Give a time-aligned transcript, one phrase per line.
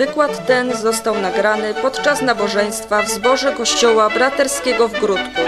[0.00, 5.40] Wykład ten został nagrany podczas nabożeństwa w zborze Kościoła Braterskiego w Grudku.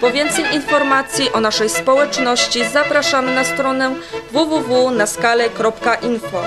[0.00, 3.94] Po więcej informacji o naszej społeczności zapraszamy na stronę
[4.32, 6.42] www.naskale.info.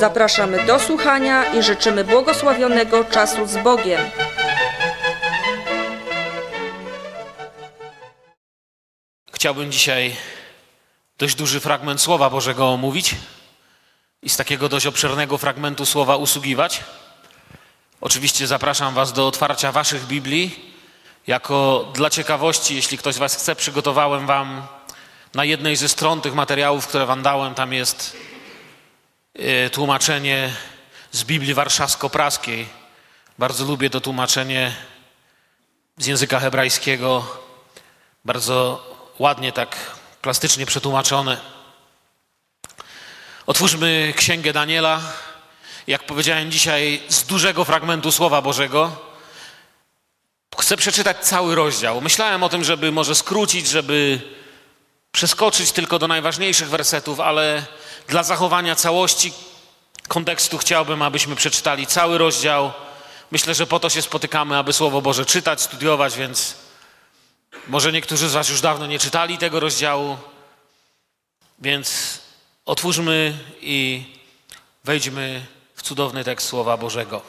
[0.00, 4.00] Zapraszamy do słuchania i życzymy błogosławionego czasu z Bogiem.
[9.32, 10.16] Chciałbym dzisiaj
[11.18, 13.14] dość duży fragment Słowa Bożego omówić
[14.22, 16.82] i z takiego dość obszernego fragmentu Słowa usługiwać.
[18.02, 20.72] Oczywiście zapraszam Was do otwarcia Waszych Biblii.
[21.26, 24.66] Jako dla ciekawości, jeśli ktoś z Was chce, przygotowałem Wam
[25.34, 28.16] na jednej ze stron tych materiałów, które Wam dałem, tam jest
[29.34, 30.52] e, tłumaczenie
[31.12, 32.66] z Biblii Warszawsko-Praskiej.
[33.38, 34.76] Bardzo lubię to tłumaczenie
[35.98, 37.26] z języka hebrajskiego.
[38.24, 38.86] Bardzo
[39.18, 39.76] ładnie tak
[40.22, 41.40] plastycznie przetłumaczone.
[43.46, 45.00] Otwórzmy Księgę Daniela.
[45.86, 48.96] Jak powiedziałem dzisiaj, z dużego fragmentu Słowa Bożego.
[50.58, 52.00] Chcę przeczytać cały rozdział.
[52.00, 54.20] Myślałem o tym, żeby może skrócić, żeby
[55.12, 57.66] przeskoczyć tylko do najważniejszych wersetów, ale
[58.08, 59.32] dla zachowania całości
[60.08, 62.72] kontekstu chciałbym, abyśmy przeczytali cały rozdział.
[63.30, 66.54] Myślę, że po to się spotykamy, aby Słowo Boże czytać, studiować, więc
[67.68, 70.18] może niektórzy z Was już dawno nie czytali tego rozdziału,
[71.58, 72.18] więc
[72.66, 74.04] otwórzmy i
[74.84, 75.46] wejdźmy
[75.82, 77.22] cudowny tekst Słowa Bożego.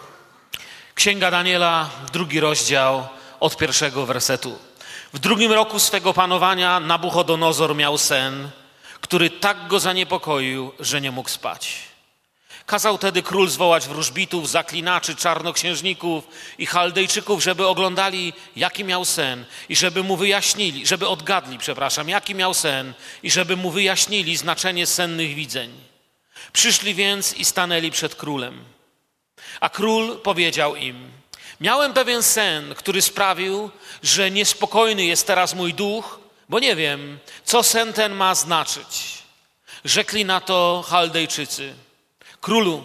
[0.96, 3.08] Księga Daniela, drugi rozdział,
[3.40, 4.60] od pierwszego wersetu.
[5.14, 8.50] W drugim roku swego panowania Nabuchodonozor miał sen,
[9.02, 11.78] który tak go zaniepokoił, że nie mógł spać.
[12.66, 19.76] Kazał tedy król zwołać wróżbitów, zaklinaczy, czarnoksiężników i chaldejczyków, żeby oglądali, jaki miał sen i
[19.76, 22.94] żeby mu wyjaśnili, żeby odgadli, przepraszam, jaki miał sen
[23.24, 25.93] i żeby mu wyjaśnili znaczenie sennych widzeń.
[26.54, 28.64] Przyszli więc i stanęli przed królem.
[29.60, 31.12] A król powiedział im:
[31.60, 33.70] Miałem pewien sen, który sprawił,
[34.04, 36.20] że niespokojny jest teraz mój duch,
[36.50, 39.24] bo nie wiem, co sen ten ma znaczyć.
[39.86, 41.74] Rzekli na to Chaldejczycy.
[42.42, 42.84] Królu,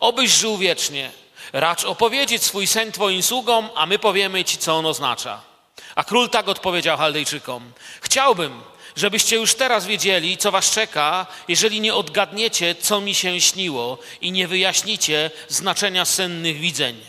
[0.00, 1.10] obyś żył wiecznie.
[1.52, 5.40] Racz opowiedzieć swój sen twoim sługom, a my powiemy ci, co on oznacza.
[5.94, 7.72] A król tak odpowiedział Chaldejczykom.
[8.00, 8.60] Chciałbym,
[8.98, 14.32] żebyście już teraz wiedzieli, co was czeka, jeżeli nie odgadniecie, co mi się śniło i
[14.32, 17.00] nie wyjaśnicie znaczenia sennych widzeń.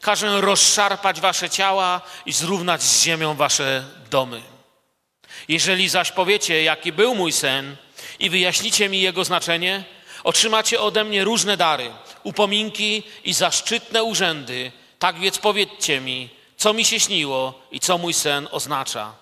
[0.00, 4.42] Każę rozszarpać wasze ciała i zrównać z ziemią wasze domy.
[5.48, 7.76] Jeżeli zaś powiecie, jaki był mój sen
[8.18, 9.84] i wyjaśnicie mi jego znaczenie,
[10.24, 11.90] Otrzymacie ode mnie różne dary,
[12.22, 14.72] upominki i zaszczytne urzędy.
[14.98, 19.19] Tak więc powiedzcie mi, co mi się śniło i co mój sen oznacza.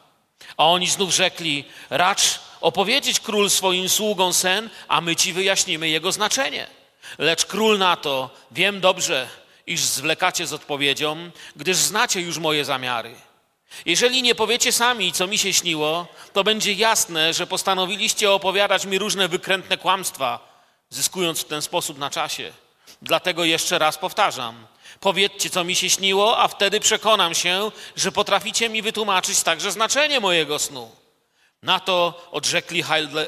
[0.57, 6.13] A oni znów rzekli: Racz opowiedzieć król swoim sługom sen, a my ci wyjaśnimy jego
[6.13, 6.67] znaczenie.
[7.19, 9.29] Lecz król na to: Wiem dobrze,
[9.67, 13.15] iż zwlekacie z odpowiedzią, gdyż znacie już moje zamiary.
[13.87, 18.99] Jeżeli nie powiecie sami, co mi się śniło, to będzie jasne, że postanowiliście opowiadać mi
[18.99, 20.49] różne wykrętne kłamstwa
[20.91, 22.53] zyskując w ten sposób na czasie.
[23.03, 24.67] Dlatego jeszcze raz powtarzam.
[25.01, 30.21] Powiedzcie, co mi się śniło, a wtedy przekonam się, że potraficie mi wytłumaczyć także znaczenie
[30.21, 30.91] mojego snu.
[31.63, 32.83] Na to odrzekli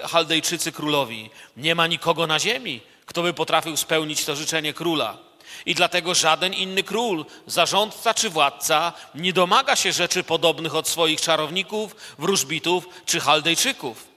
[0.05, 5.19] Chaldejczycy królowi: Nie ma nikogo na ziemi, kto by potrafił spełnić to życzenie króla.
[5.67, 11.21] I dlatego żaden inny król, zarządca czy władca nie domaga się rzeczy podobnych od swoich
[11.21, 14.09] czarowników, wróżbitów czy Chaldejczyków.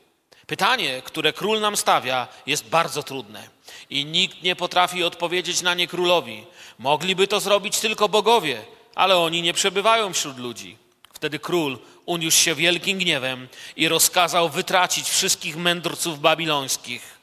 [0.47, 3.47] Pytanie, które król nam stawia, jest bardzo trudne
[3.89, 6.43] i nikt nie potrafi odpowiedzieć na nie królowi.
[6.79, 8.61] Mogliby to zrobić tylko bogowie,
[8.95, 10.77] ale oni nie przebywają wśród ludzi.
[11.13, 17.19] Wtedy król uniósł się wielkim gniewem i rozkazał wytracić wszystkich mędrców babilońskich.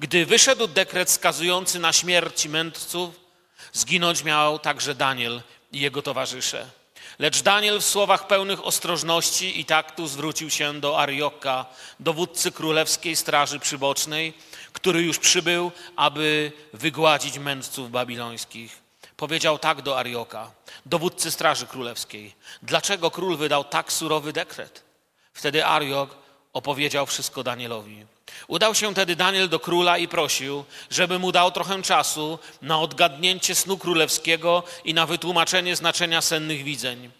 [0.00, 3.20] Gdy wyszedł dekret skazujący na śmierć mędrców,
[3.72, 5.42] zginąć miał także Daniel
[5.72, 6.66] i jego towarzysze.
[7.18, 11.66] Lecz Daniel w słowach pełnych ostrożności i taktu zwrócił się do Arioka,
[12.00, 14.32] dowódcy królewskiej straży przybocznej,
[14.80, 18.80] który już przybył, aby wygładzić mędrców babilońskich.
[19.16, 20.50] Powiedział tak do Arioka,
[20.86, 24.84] dowódcy straży królewskiej: Dlaczego król wydał tak surowy dekret?
[25.34, 26.16] Wtedy Ariok
[26.52, 28.06] opowiedział wszystko Danielowi.
[28.48, 33.54] Udał się tedy Daniel do króla i prosił, żeby mu dał trochę czasu na odgadnięcie
[33.54, 37.10] snu królewskiego i na wytłumaczenie znaczenia sennych widzeń.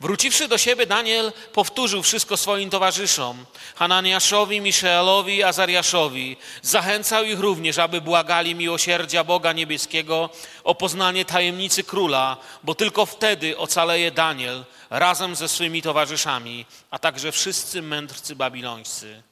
[0.00, 6.36] Wróciwszy do siebie, Daniel powtórzył wszystko swoim towarzyszom, Hananiaszowi, Miszaelowi i Azariaszowi.
[6.62, 10.30] Zachęcał ich również, aby błagali miłosierdzia Boga Niebieskiego
[10.64, 17.32] o poznanie tajemnicy króla, bo tylko wtedy ocaleje Daniel razem ze swymi towarzyszami, a także
[17.32, 19.22] wszyscy mędrcy babilońscy.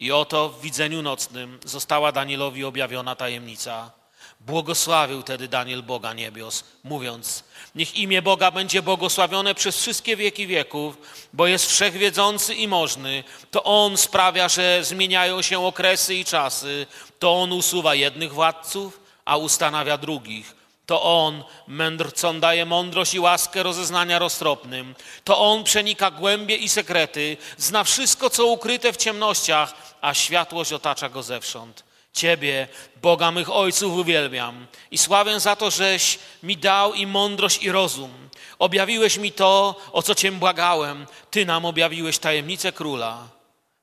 [0.00, 3.99] I oto w widzeniu nocnym została Danielowi objawiona tajemnica.
[4.40, 7.44] Błogosławił tedy Daniel Boga niebios, mówiąc:
[7.74, 10.98] Niech imię Boga będzie błogosławione przez wszystkie wieki wieków,
[11.32, 13.24] bo jest wszechwiedzący i możny.
[13.50, 16.86] To On sprawia, że zmieniają się okresy i czasy.
[17.18, 20.54] To On usuwa jednych władców, a ustanawia drugich.
[20.86, 24.94] To On mędrcom daje mądrość i łaskę rozeznania roztropnym.
[25.24, 31.08] To On przenika głębie i sekrety, zna wszystko, co ukryte w ciemnościach, a światłość otacza
[31.08, 31.89] go zewsząd.
[32.12, 32.68] Ciebie,
[33.02, 38.10] Boga mych ojców, uwielbiam i sławię za to, żeś mi dał i mądrość i rozum.
[38.58, 41.06] Objawiłeś mi to, o co Cię błagałem.
[41.30, 43.28] Ty nam objawiłeś tajemnicę króla.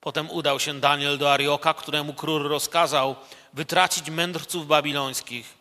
[0.01, 3.15] Potem udał się Daniel do Arioka, któremu król rozkazał
[3.53, 5.53] wytracić mędrców babilońskich.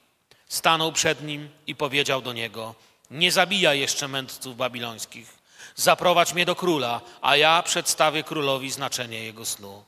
[0.49, 2.75] Stanął przed nim i powiedział do niego:
[3.11, 5.39] Nie zabijaj jeszcze mędrców babilońskich.
[5.75, 9.85] Zaprowadź mnie do króla, a ja przedstawię królowi znaczenie jego snu.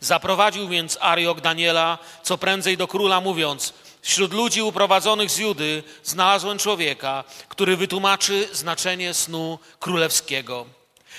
[0.00, 6.58] Zaprowadził więc Ariok Daniela co prędzej do króla, mówiąc: Wśród ludzi uprowadzonych z Judy znalazłem
[6.58, 10.66] człowieka, który wytłumaczy znaczenie snu królewskiego.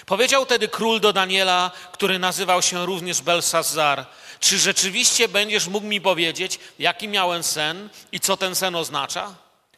[0.05, 4.05] Powiedział tedy król do Daniela, który nazywał się również Belsazar:
[4.39, 9.35] Czy rzeczywiście będziesz mógł mi powiedzieć, jaki miałem sen i co ten sen oznacza?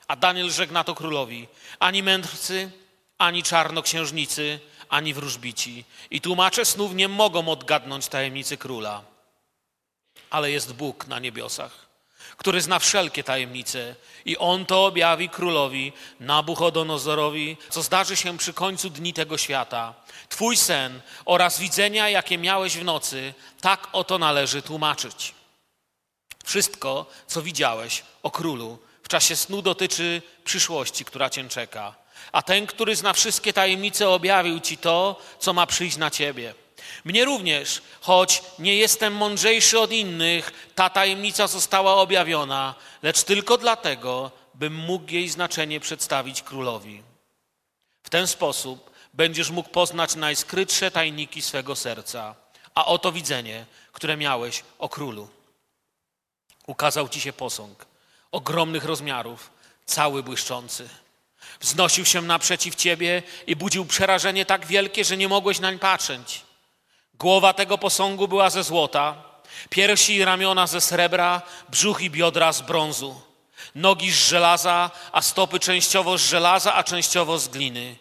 [0.08, 1.48] A Daniel rzekł na to królowi:
[1.80, 2.72] Ani mędrcy,
[3.18, 5.86] ani czarnoksiężnicy, ani wróżbici.
[6.12, 9.04] I tłumacze snów nie mogą odgadnąć tajemnicy króla.
[10.30, 11.88] Ale jest Bóg na niebiosach,
[12.38, 13.96] który zna wszelkie tajemnice
[14.26, 19.94] i On to objawi królowi Nabuchodonozorowi, co zdarzy się przy końcu dni tego świata.
[20.30, 25.34] Twój sen oraz widzenia, jakie miałeś w nocy, tak oto należy tłumaczyć.
[26.46, 32.68] Wszystko, co widziałeś o królu w czasie snu dotyczy przyszłości, która cię czeka a ten,
[32.68, 36.54] który zna wszystkie tajemnice, objawił ci to, co ma przyjść na ciebie.
[37.06, 44.32] Mnie również, choć nie jestem mądrzejszy od innych, ta tajemnica została objawiona, lecz tylko dlatego,
[44.54, 47.04] bym mógł jej znaczenie przedstawić królowi.
[48.04, 52.36] W ten sposób będziesz mógł poznać najskrytsze tajniki swego serca.
[52.76, 55.28] A oto widzenie, które miałeś o królu.
[56.68, 57.86] Ukazał ci się posąg
[58.32, 59.52] ogromnych rozmiarów,
[59.86, 60.90] cały błyszczący.
[61.60, 66.42] Wznosił się naprzeciw ciebie i budził przerażenie tak wielkie, że nie mogłeś nań patrzeć.
[67.14, 69.24] Głowa tego posągu była ze złota,
[69.70, 73.22] piersi i ramiona ze srebra, brzuch i biodra z brązu,
[73.76, 77.96] nogi z żelaza, a stopy częściowo z żelaza, a częściowo z gliny.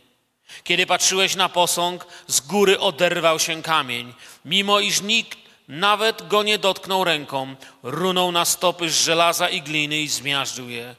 [0.64, 4.14] Kiedy patrzyłeś na posąg, z góry oderwał się kamień,
[4.44, 5.38] mimo iż nikt
[5.68, 10.96] nawet go nie dotknął ręką, runął na stopy z żelaza i gliny i zmiażdżył je.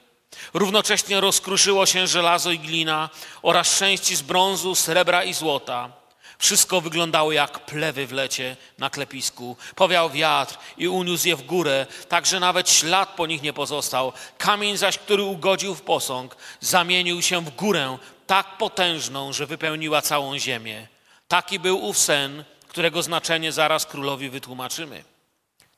[0.54, 3.10] Równocześnie rozkruszyło się żelazo i glina
[3.42, 5.90] oraz części z brązu, srebra i złota.
[6.40, 9.58] Wszystko wyglądało jak plewy w lecie na klepisku.
[9.76, 14.14] Powiał wiatr i uniósł je w górę, tak że nawet ślad po nich nie pozostał.
[14.38, 17.98] Kamień zaś, który ugodził w posąg, zamienił się w górę
[18.28, 20.88] tak potężną, że wypełniła całą ziemię.
[21.28, 25.04] Taki był ów sen, którego znaczenie zaraz królowi wytłumaczymy.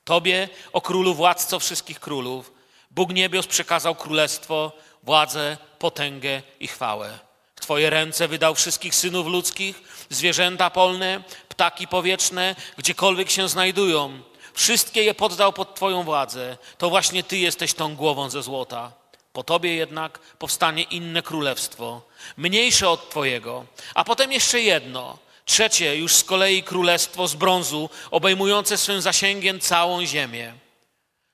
[0.04, 2.52] Tobie, o królu władco wszystkich królów,
[2.90, 4.72] Bóg niebios przekazał królestwo,
[5.02, 7.18] władzę, potęgę i chwałę.
[7.56, 14.20] W Twoje ręce wydał wszystkich synów ludzkich, zwierzęta polne, ptaki powietrzne, gdziekolwiek się znajdują.
[14.54, 16.56] Wszystkie je poddał pod Twoją władzę.
[16.78, 18.92] To właśnie Ty jesteś tą głową ze złota.
[19.32, 22.02] Po Tobie jednak powstanie inne królestwo,
[22.36, 28.76] mniejsze od Twojego, a potem jeszcze jedno, trzecie już z kolei królestwo z brązu, obejmujące
[28.76, 30.52] swym zasięgiem całą ziemię.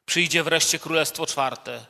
[0.06, 1.80] Przyjdzie wreszcie królestwo czwarte,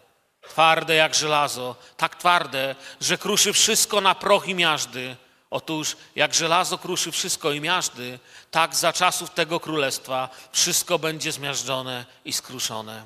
[0.49, 5.17] twarde jak żelazo, tak twarde, że kruszy wszystko na proch i miażdy.
[5.51, 8.19] Otóż jak żelazo kruszy wszystko i miażdy,
[8.51, 13.03] tak za czasów tego królestwa wszystko będzie zmiażdżone i skruszone.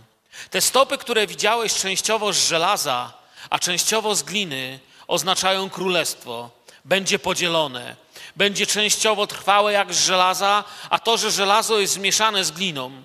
[0.51, 3.13] Te stopy, które widziałeś częściowo z żelaza,
[3.51, 6.51] a częściowo z gliny, oznaczają królestwo.
[6.85, 7.97] Będzie podzielone.
[8.37, 13.03] Będzie częściowo trwałe jak z żelaza, a to, że żelazo jest zmieszane z gliną,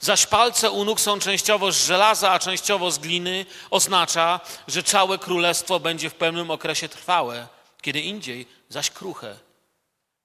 [0.00, 5.18] Zaś palce u nóg są częściowo z żelaza, a częściowo z gliny, oznacza, że całe
[5.18, 7.48] królestwo będzie w pewnym okresie trwałe,
[7.82, 9.36] kiedy indziej zaś kruche.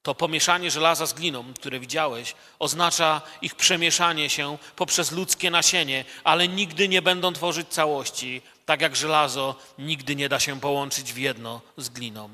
[0.03, 6.47] To pomieszanie żelaza z gliną, które widziałeś, oznacza ich przemieszanie się poprzez ludzkie nasienie, ale
[6.47, 11.61] nigdy nie będą tworzyć całości, tak jak żelazo nigdy nie da się połączyć w jedno
[11.77, 12.29] z gliną.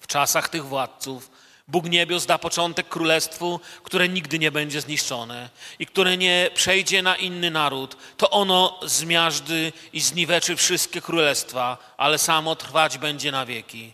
[0.00, 1.29] W czasach tych władców
[1.70, 7.16] Bóg niebios da początek królestwu, które nigdy nie będzie zniszczone i które nie przejdzie na
[7.16, 7.96] inny naród.
[8.16, 13.92] To ono zmiażdży i zniweczy wszystkie królestwa, ale samo trwać będzie na wieki.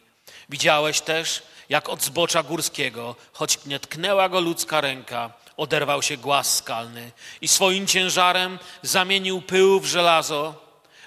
[0.49, 6.57] Widziałeś też, jak od zbocza górskiego, choć nie tknęła go ludzka ręka, oderwał się głaz
[6.57, 10.55] skalny i swoim ciężarem zamienił pył w żelazo,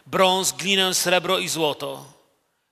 [0.05, 2.05] brąz, glinę, srebro i złoto.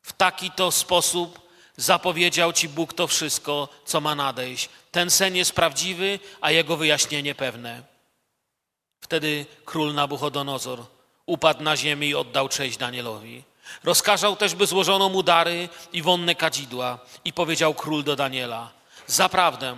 [0.01, 1.46] W taki to sposób
[1.77, 4.69] zapowiedział ci Bóg to wszystko, co ma nadejść.
[4.91, 7.83] Ten sen jest prawdziwy, a jego wyjaśnienie pewne.
[9.01, 10.85] Wtedy król Nabuchodonozor
[11.25, 13.43] upadł na ziemię i oddał cześć Danielowi.
[13.83, 18.71] Rozkazał też, by złożono mu dary i wonne kadzidła i powiedział król do Daniela,
[19.07, 19.77] zaprawdę,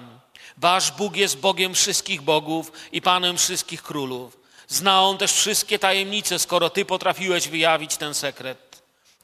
[0.57, 4.37] wasz Bóg jest Bogiem wszystkich bogów i Panem wszystkich królów.
[4.67, 8.68] Zna on też wszystkie tajemnice, skoro ty potrafiłeś wyjawić ten sekret.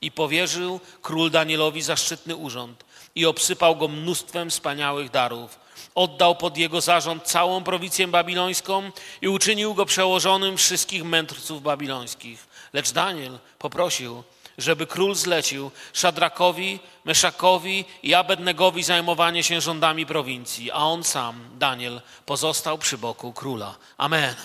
[0.01, 2.85] I powierzył król Danielowi zaszczytny urząd
[3.15, 5.59] i obsypał go mnóstwem wspaniałych darów.
[5.95, 12.47] Oddał pod jego zarząd całą prowincję babilońską i uczynił go przełożonym wszystkich mędrców babilońskich.
[12.73, 14.23] Lecz Daniel poprosił,
[14.57, 22.01] żeby król zlecił Szadrakowi, Meszakowi i Abednegowi zajmowanie się rządami prowincji, a on sam, Daniel,
[22.25, 23.75] pozostał przy boku króla.
[23.97, 24.35] Amen.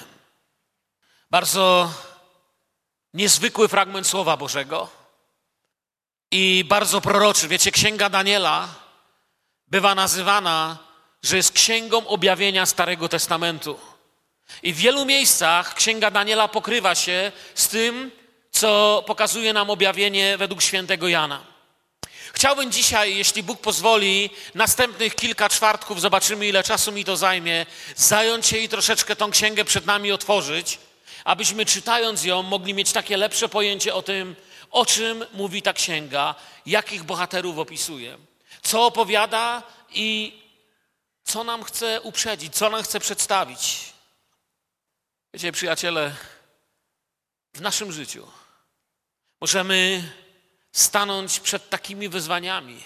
[1.30, 1.92] Bardzo
[3.14, 4.99] niezwykły fragment Słowa Bożego
[6.30, 7.48] i bardzo proroczy.
[7.48, 8.68] Wiecie, Księga Daniela
[9.68, 10.78] bywa nazywana,
[11.22, 13.80] że jest księgą objawienia Starego Testamentu.
[14.62, 18.10] I w wielu miejscach Księga Daniela pokrywa się z tym,
[18.50, 21.40] co pokazuje nam objawienie według świętego Jana.
[22.32, 28.46] Chciałbym dzisiaj, jeśli Bóg pozwoli, następnych kilka czwartków, zobaczymy ile czasu mi to zajmie, zająć
[28.46, 30.78] się i troszeczkę tą księgę przed nami otworzyć,
[31.24, 34.36] abyśmy czytając ją mogli mieć takie lepsze pojęcie o tym,
[34.70, 36.34] o czym mówi ta księga,
[36.66, 38.18] jakich bohaterów opisuje,
[38.62, 40.40] co opowiada i
[41.24, 43.92] co nam chce uprzedzić, co nam chce przedstawić.
[45.34, 46.14] Wiecie, przyjaciele,
[47.54, 48.28] w naszym życiu
[49.40, 50.12] możemy
[50.72, 52.82] stanąć przed takimi wyzwaniami,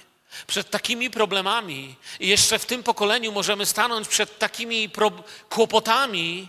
[0.47, 4.91] przed takimi problemami, i jeszcze w tym pokoleniu możemy stanąć przed takimi
[5.49, 6.49] kłopotami,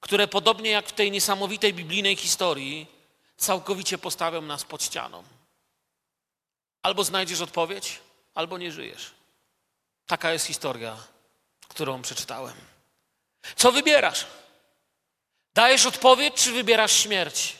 [0.00, 2.99] które podobnie jak w tej niesamowitej biblijnej historii,
[3.40, 5.24] całkowicie postawią nas pod ścianą.
[6.82, 8.00] Albo znajdziesz odpowiedź,
[8.34, 9.10] albo nie żyjesz.
[10.06, 10.96] Taka jest historia,
[11.68, 12.54] którą przeczytałem.
[13.56, 14.26] Co wybierasz?
[15.54, 17.56] Dajesz odpowiedź, czy wybierasz śmierć?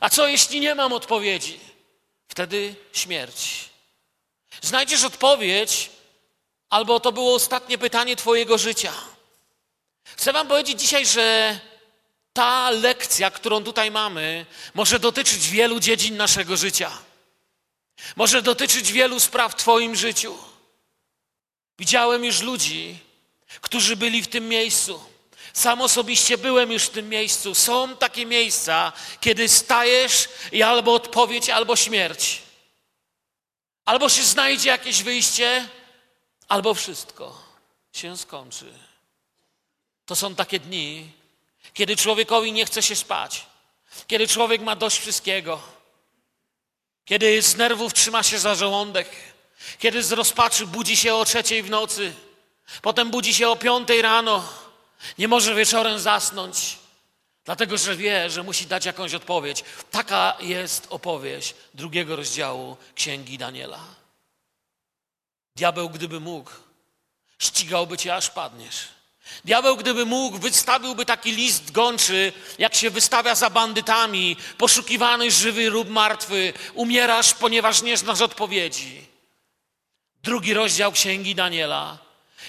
[0.00, 1.60] A co jeśli nie mam odpowiedzi?
[2.28, 3.68] Wtedy śmierć.
[4.62, 5.90] Znajdziesz odpowiedź,
[6.70, 8.92] albo to było ostatnie pytanie Twojego życia.
[10.04, 11.58] Chcę Wam powiedzieć dzisiaj, że
[12.32, 16.98] ta lekcja, którą tutaj mamy, może dotyczyć wielu dziedzin naszego życia.
[18.16, 20.38] Może dotyczyć wielu spraw w Twoim życiu.
[21.78, 22.98] Widziałem już ludzi,
[23.60, 25.04] którzy byli w tym miejscu.
[25.52, 27.54] Sam osobiście byłem już w tym miejscu.
[27.54, 32.42] Są takie miejsca, kiedy stajesz i albo odpowiedź, albo śmierć.
[33.84, 35.68] Albo się znajdzie jakieś wyjście,
[36.48, 37.42] albo wszystko
[37.92, 38.72] się skończy.
[40.06, 41.12] To są takie dni,
[41.74, 43.46] kiedy człowiekowi nie chce się spać,
[44.06, 45.62] kiedy człowiek ma dość wszystkiego,
[47.04, 49.08] kiedy z nerwów trzyma się za żołądek,
[49.78, 52.14] kiedy z rozpaczy budzi się o trzeciej w nocy,
[52.82, 54.48] potem budzi się o piątej rano,
[55.18, 56.78] nie może wieczorem zasnąć,
[57.44, 59.64] dlatego że wie, że musi dać jakąś odpowiedź.
[59.90, 63.80] Taka jest opowieść drugiego rozdziału Księgi Daniela.
[65.56, 66.50] Diabeł, gdyby mógł,
[67.38, 68.88] ścigałby cię, aż padniesz.
[69.44, 75.88] Diabeł, gdyby mógł, wystawiłby taki list gończy, jak się wystawia za bandytami, poszukiwany żywy lub
[75.88, 79.06] martwy, umierasz, ponieważ nie znasz odpowiedzi.
[80.22, 81.98] Drugi rozdział Księgi Daniela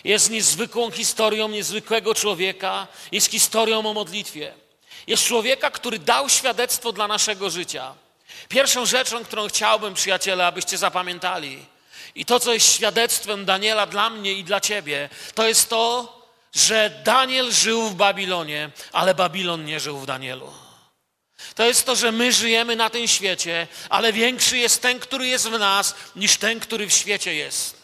[0.04, 4.54] jest niezwykłą historią niezwykłego człowieka, jest historią o modlitwie.
[5.08, 7.94] Jest człowieka, który dał świadectwo dla naszego życia.
[8.50, 11.66] Pierwszą rzeczą, którą chciałbym, przyjaciele, abyście zapamiętali,
[12.16, 16.23] i to, co jest świadectwem Daniela dla mnie i dla ciebie, to jest to,
[16.54, 20.54] że Daniel żył w Babilonie, ale Babilon nie żył w Danielu.
[21.56, 25.50] To jest to, że my żyjemy na tym świecie, ale większy jest ten, który jest
[25.50, 27.84] w nas, niż ten, który w świecie jest.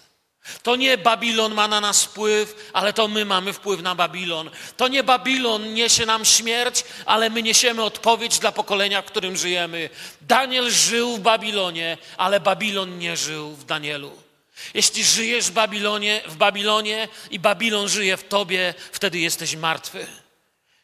[0.64, 4.50] To nie Babilon ma na nas wpływ, ale to my mamy wpływ na Babilon.
[4.78, 9.90] To nie Babilon niesie nam śmierć, ale my niesiemy odpowiedź dla pokolenia, w którym żyjemy.
[10.22, 14.29] Daniel żył w Babilonie, ale Babilon nie żył w Danielu.
[14.74, 20.08] Jeśli żyjesz w Babilonie, w Babilonie i Babilon żyje w tobie, wtedy jesteś martwy.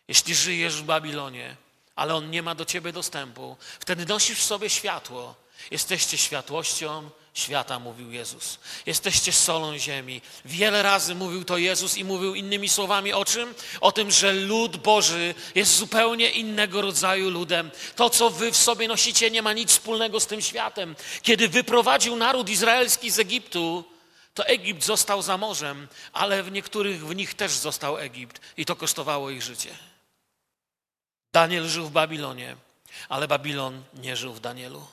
[0.07, 1.55] Jeśli żyjesz w Babilonie,
[1.95, 5.35] ale on nie ma do ciebie dostępu, wtedy nosisz w sobie światło.
[5.71, 8.59] Jesteście światłością świata, mówił Jezus.
[8.85, 10.21] Jesteście solą ziemi.
[10.45, 13.53] Wiele razy mówił to Jezus i mówił innymi słowami o czym?
[13.81, 17.71] O tym, że lud Boży jest zupełnie innego rodzaju ludem.
[17.95, 20.95] To, co wy w sobie nosicie, nie ma nic wspólnego z tym światem.
[21.21, 23.83] Kiedy wyprowadził naród izraelski z Egiptu,
[24.33, 28.75] to Egipt został za morzem, ale w niektórych w nich też został Egipt i to
[28.75, 29.69] kosztowało ich życie.
[31.33, 32.55] Daniel żył w Babilonie.
[33.09, 34.87] Ale Babilon nie żył w Danielu.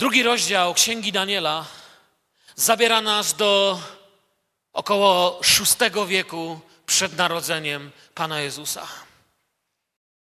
[0.00, 1.66] Drugi rozdział Księgi Daniela
[2.56, 3.80] zabiera nas do
[4.72, 8.86] około VI wieku przed narodzeniem Pana Jezusa.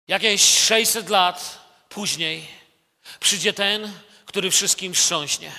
[0.07, 1.59] Jakieś 600 lat
[1.89, 2.47] później
[3.19, 3.93] przyjdzie ten,
[4.25, 5.51] który wszystkim wstrząśnie.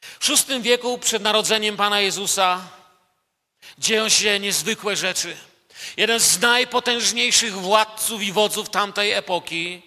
[0.00, 2.68] W VI wieku przed narodzeniem Pana Jezusa
[3.78, 5.36] dzieją się niezwykłe rzeczy.
[5.96, 9.82] Jeden z najpotężniejszych władców i wodzów tamtej epoki,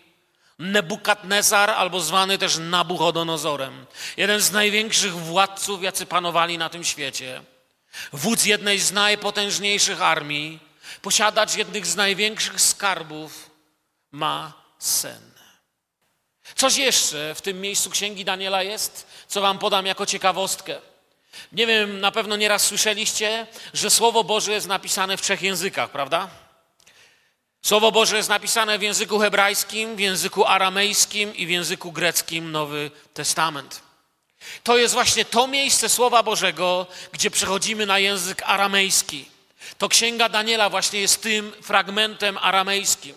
[0.59, 3.85] Nebukadnezar, albo zwany też Nabuchodonozorem,
[4.17, 7.41] jeden z największych władców, jacy panowali na tym świecie,
[8.13, 10.59] wódz jednej z najpotężniejszych armii,
[11.01, 13.49] posiadacz jednych z największych skarbów,
[14.11, 15.31] ma sen.
[16.55, 20.81] Coś jeszcze w tym miejscu Księgi Daniela jest, co wam podam jako ciekawostkę.
[21.51, 26.27] Nie wiem, na pewno nieraz słyszeliście, że Słowo Boże jest napisane w trzech językach, prawda?
[27.61, 32.91] Słowo Boże jest napisane w języku hebrajskim, w języku aramejskim i w języku greckim Nowy
[33.13, 33.81] Testament.
[34.63, 39.25] To jest właśnie to miejsce Słowa Bożego, gdzie przechodzimy na język aramejski.
[39.77, 43.15] To Księga Daniela właśnie jest tym fragmentem aramejskim.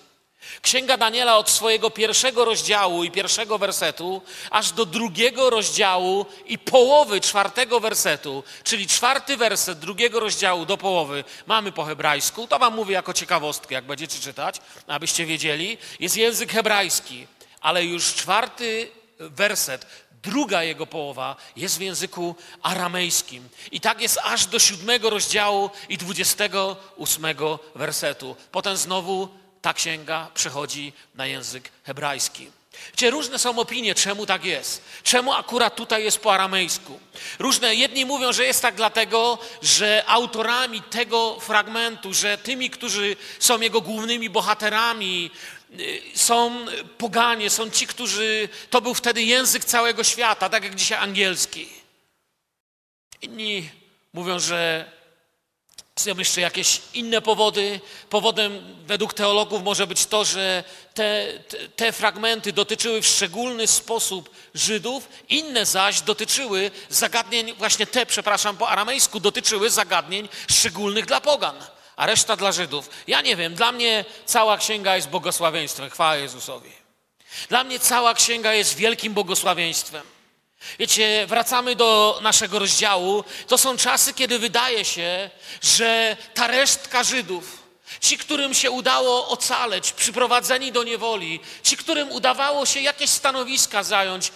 [0.62, 7.20] Księga Daniela od swojego pierwszego rozdziału i pierwszego wersetu, aż do drugiego rozdziału i połowy
[7.20, 12.46] czwartego wersetu, czyli czwarty werset drugiego rozdziału do połowy, mamy po hebrajsku.
[12.46, 15.78] To wam mówię jako ciekawostkę, jak będziecie czytać, abyście wiedzieli.
[16.00, 17.26] Jest język hebrajski,
[17.60, 19.86] ale już czwarty werset,
[20.22, 23.48] druga jego połowa jest w języku aramejskim.
[23.72, 28.36] I tak jest aż do siódmego rozdziału i dwudziestego ósmego wersetu.
[28.52, 29.28] Potem znowu
[29.62, 32.50] ta księga przechodzi na język hebrajski.
[32.90, 34.82] Wiecie, różne są opinie, czemu tak jest.
[35.02, 37.00] Czemu akurat tutaj jest po aramejsku.
[37.38, 43.60] Różne, jedni mówią, że jest tak dlatego, że autorami tego fragmentu, że tymi, którzy są
[43.60, 45.30] jego głównymi bohaterami,
[45.80, 46.66] y, są
[46.98, 51.68] poganie, są ci, którzy, to był wtedy język całego świata, tak jak dzisiaj angielski.
[53.22, 53.70] Inni
[54.12, 54.90] mówią, że
[56.02, 57.80] są jeszcze jakieś inne powody.
[58.10, 61.26] Powodem według teologów może być to, że te,
[61.76, 68.68] te, fragmenty dotyczyły w szczególny sposób Żydów, inne zaś dotyczyły zagadnień, właśnie te, przepraszam, po
[68.68, 71.56] aramejsku, dotyczyły zagadnień szczególnych dla pogan,
[71.96, 72.90] a reszta dla Żydów.
[73.06, 76.72] Ja nie wiem, dla mnie cała księga jest błogosławieństwem, chwała Jezusowi.
[77.48, 80.02] Dla mnie cała księga jest wielkim błogosławieństwem.
[80.78, 83.24] Wiecie, wracamy do naszego rozdziału.
[83.48, 85.30] To są czasy, kiedy wydaje się,
[85.62, 87.62] że ta resztka Żydów,
[88.00, 94.32] ci, którym się udało ocaleć, przyprowadzeni do niewoli, ci, którym udawało się jakieś stanowiska zająć,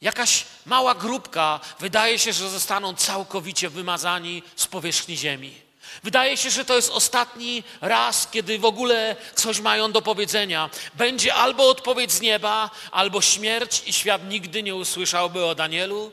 [0.00, 5.63] jakaś mała grupka, wydaje się, że zostaną całkowicie wymazani z powierzchni ziemi.
[6.02, 10.70] Wydaje się, że to jest ostatni raz, kiedy w ogóle coś mają do powiedzenia.
[10.94, 16.12] Będzie albo odpowiedź z nieba, albo śmierć, i świat nigdy nie usłyszałby o Danielu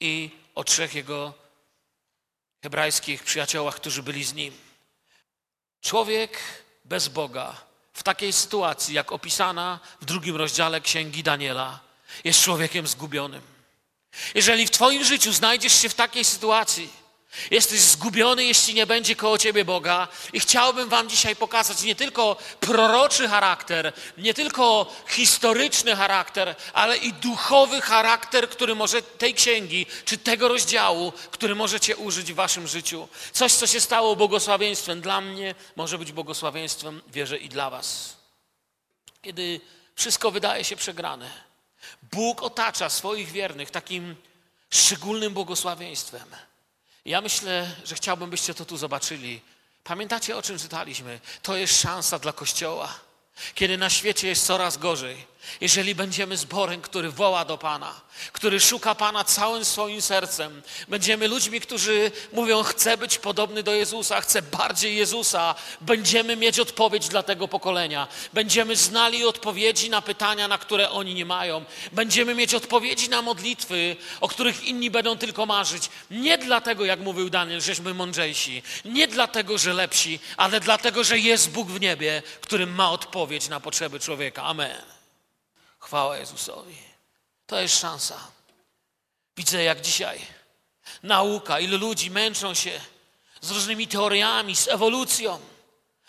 [0.00, 1.32] i o trzech jego
[2.62, 4.54] hebrajskich przyjaciołach, którzy byli z nim.
[5.80, 6.38] Człowiek
[6.84, 7.56] bez Boga
[7.92, 11.80] w takiej sytuacji, jak opisana w drugim rozdziale Księgi Daniela,
[12.24, 13.42] jest człowiekiem zgubionym.
[14.34, 17.03] Jeżeli w Twoim życiu znajdziesz się w takiej sytuacji,
[17.50, 20.08] Jesteś zgubiony, jeśli nie będzie koło ciebie Boga.
[20.32, 27.12] I chciałbym Wam dzisiaj pokazać nie tylko proroczy charakter, nie tylko historyczny charakter, ale i
[27.12, 33.08] duchowy charakter, który może tej księgi, czy tego rozdziału, który możecie użyć w Waszym życiu.
[33.32, 38.16] Coś, co się stało błogosławieństwem dla mnie, może być błogosławieństwem, wierzę, i dla Was.
[39.22, 39.60] Kiedy
[39.94, 41.30] wszystko wydaje się przegrane,
[42.02, 44.16] Bóg otacza swoich wiernych takim
[44.70, 46.28] szczególnym błogosławieństwem.
[47.04, 49.40] Ja myślę, że chciałbym, byście to tu zobaczyli.
[49.84, 51.20] Pamiętacie, o czym czytaliśmy?
[51.42, 52.98] To jest szansa dla Kościoła.
[53.54, 55.26] Kiedy na świecie jest coraz gorzej,
[55.60, 58.00] jeżeli będziemy zborem, który woła do Pana,
[58.32, 64.20] który szuka Pana całym swoim sercem, będziemy ludźmi, którzy mówią: Chcę być podobny do Jezusa,
[64.20, 68.08] chcę bardziej Jezusa, będziemy mieć odpowiedź dla tego pokolenia.
[68.32, 71.64] Będziemy znali odpowiedzi na pytania, na które oni nie mają.
[71.92, 75.88] Będziemy mieć odpowiedzi na modlitwy, o których inni będą tylko marzyć.
[76.10, 81.50] Nie dlatego, jak mówił Daniel, żeśmy mądrzejsi, nie dlatego, że lepsi, ale dlatego, że jest
[81.50, 84.42] Bóg w niebie, który ma odpowiedź na potrzeby człowieka.
[84.42, 85.03] Amen.
[85.84, 86.76] Chwała Jezusowi.
[87.46, 88.18] To jest szansa.
[89.36, 90.20] Widzę, jak dzisiaj
[91.02, 92.80] nauka, ilu ludzi męczą się
[93.40, 95.40] z różnymi teoriami, z ewolucją.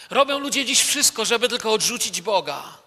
[0.09, 2.77] Robią ludzie dziś wszystko, żeby tylko odrzucić Boga.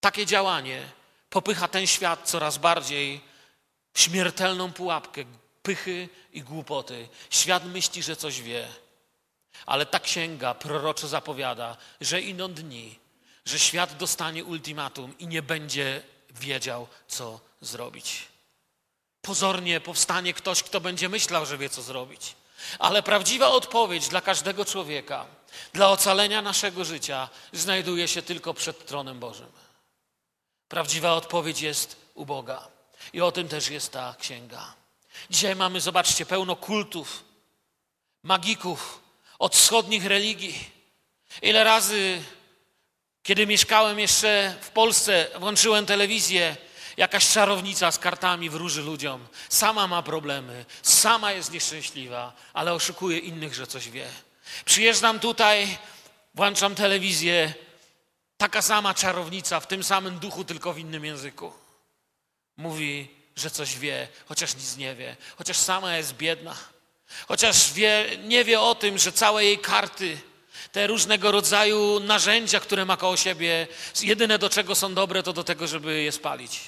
[0.00, 0.88] Takie działanie
[1.30, 3.20] popycha ten świat coraz bardziej
[3.92, 5.24] w śmiertelną pułapkę
[5.62, 7.08] pychy i głupoty.
[7.30, 8.68] Świat myśli, że coś wie,
[9.66, 13.03] ale ta księga proroczo zapowiada, że idą dni,
[13.44, 18.22] że świat dostanie ultimatum i nie będzie wiedział, co zrobić.
[19.22, 22.34] Pozornie powstanie ktoś, kto będzie myślał, że wie, co zrobić.
[22.78, 25.26] Ale prawdziwa odpowiedź dla każdego człowieka,
[25.72, 29.52] dla ocalenia naszego życia, znajduje się tylko przed tronem Bożym.
[30.68, 32.68] Prawdziwa odpowiedź jest u Boga.
[33.12, 34.74] I o tym też jest ta księga.
[35.30, 37.24] Dzisiaj mamy, zobaczcie, pełno kultów,
[38.22, 39.00] magików
[39.38, 40.70] od wschodnich religii.
[41.42, 42.22] Ile razy,
[43.24, 46.56] kiedy mieszkałem jeszcze w Polsce, włączyłem telewizję,
[46.96, 49.26] jakaś czarownica z kartami wróży ludziom.
[49.48, 54.08] Sama ma problemy, sama jest nieszczęśliwa, ale oszukuje innych, że coś wie.
[54.64, 55.78] Przyjeżdżam tutaj,
[56.34, 57.54] włączam telewizję,
[58.36, 61.52] taka sama czarownica w tym samym duchu, tylko w innym języku.
[62.56, 66.56] Mówi, że coś wie, chociaż nic nie wie, chociaż sama jest biedna,
[67.28, 70.18] chociaż wie, nie wie o tym, że całe jej karty,
[70.74, 73.68] te różnego rodzaju narzędzia, które ma koło siebie,
[74.02, 76.60] jedyne do czego są dobre, to do tego, żeby je spalić.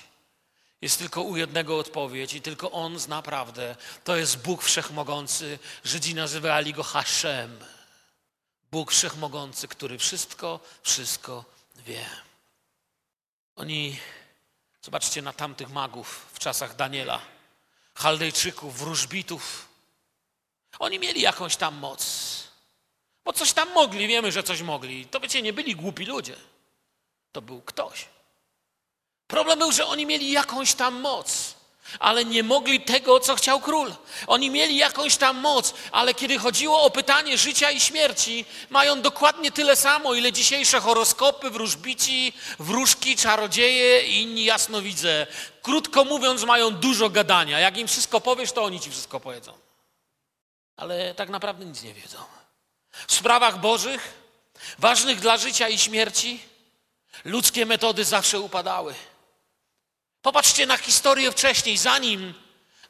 [0.83, 3.77] Jest tylko u jednego odpowiedź i tylko On zna prawdę.
[4.05, 5.59] To jest Bóg Wszechmogący.
[5.85, 7.59] Żydzi nazywali Go Hashem.
[8.71, 11.45] Bóg Wszechmogący, który wszystko, wszystko
[11.77, 12.07] wie.
[13.57, 13.99] Oni,
[14.83, 17.21] zobaczcie na tamtych magów w czasach Daniela,
[17.95, 19.69] Chaldejczyków, wróżbitów.
[20.79, 22.45] Oni mieli jakąś tam moc.
[23.27, 25.07] Bo coś tam mogli, wiemy, że coś mogli.
[25.07, 26.37] To wiecie, nie byli głupi ludzie.
[27.33, 28.07] To był ktoś.
[29.27, 31.55] Problem był, że oni mieli jakąś tam moc,
[31.99, 33.95] ale nie mogli tego, co chciał król.
[34.27, 39.53] Oni mieli jakąś tam moc, ale kiedy chodziło o pytanie życia i śmierci, mają dokładnie
[39.53, 45.27] tyle samo, ile dzisiejsze horoskopy, wróżbici, wróżki, czarodzieje i inni jasnowidze.
[45.62, 47.61] Krótko mówiąc, mają dużo gadania.
[47.61, 49.53] Jak im wszystko powiesz, to oni ci wszystko powiedzą.
[50.77, 52.19] Ale tak naprawdę nic nie wiedzą.
[53.06, 54.14] W sprawach bożych,
[54.78, 56.40] ważnych dla życia i śmierci,
[57.24, 58.94] ludzkie metody zawsze upadały.
[60.22, 62.35] Popatrzcie na historię wcześniej, zanim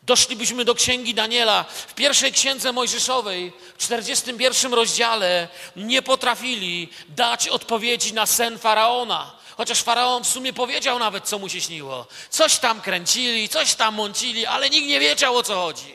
[0.02, 1.64] doszlibyśmy do księgi Daniela.
[1.64, 9.36] W pierwszej księdze Mojżeszowej, w 41 rozdziale, nie potrafili dać odpowiedzi na sen faraona.
[9.56, 12.06] Chociaż faraon w sumie powiedział nawet, co mu się śniło.
[12.30, 15.94] Coś tam kręcili, coś tam mącili, ale nikt nie wiedział o co chodzi.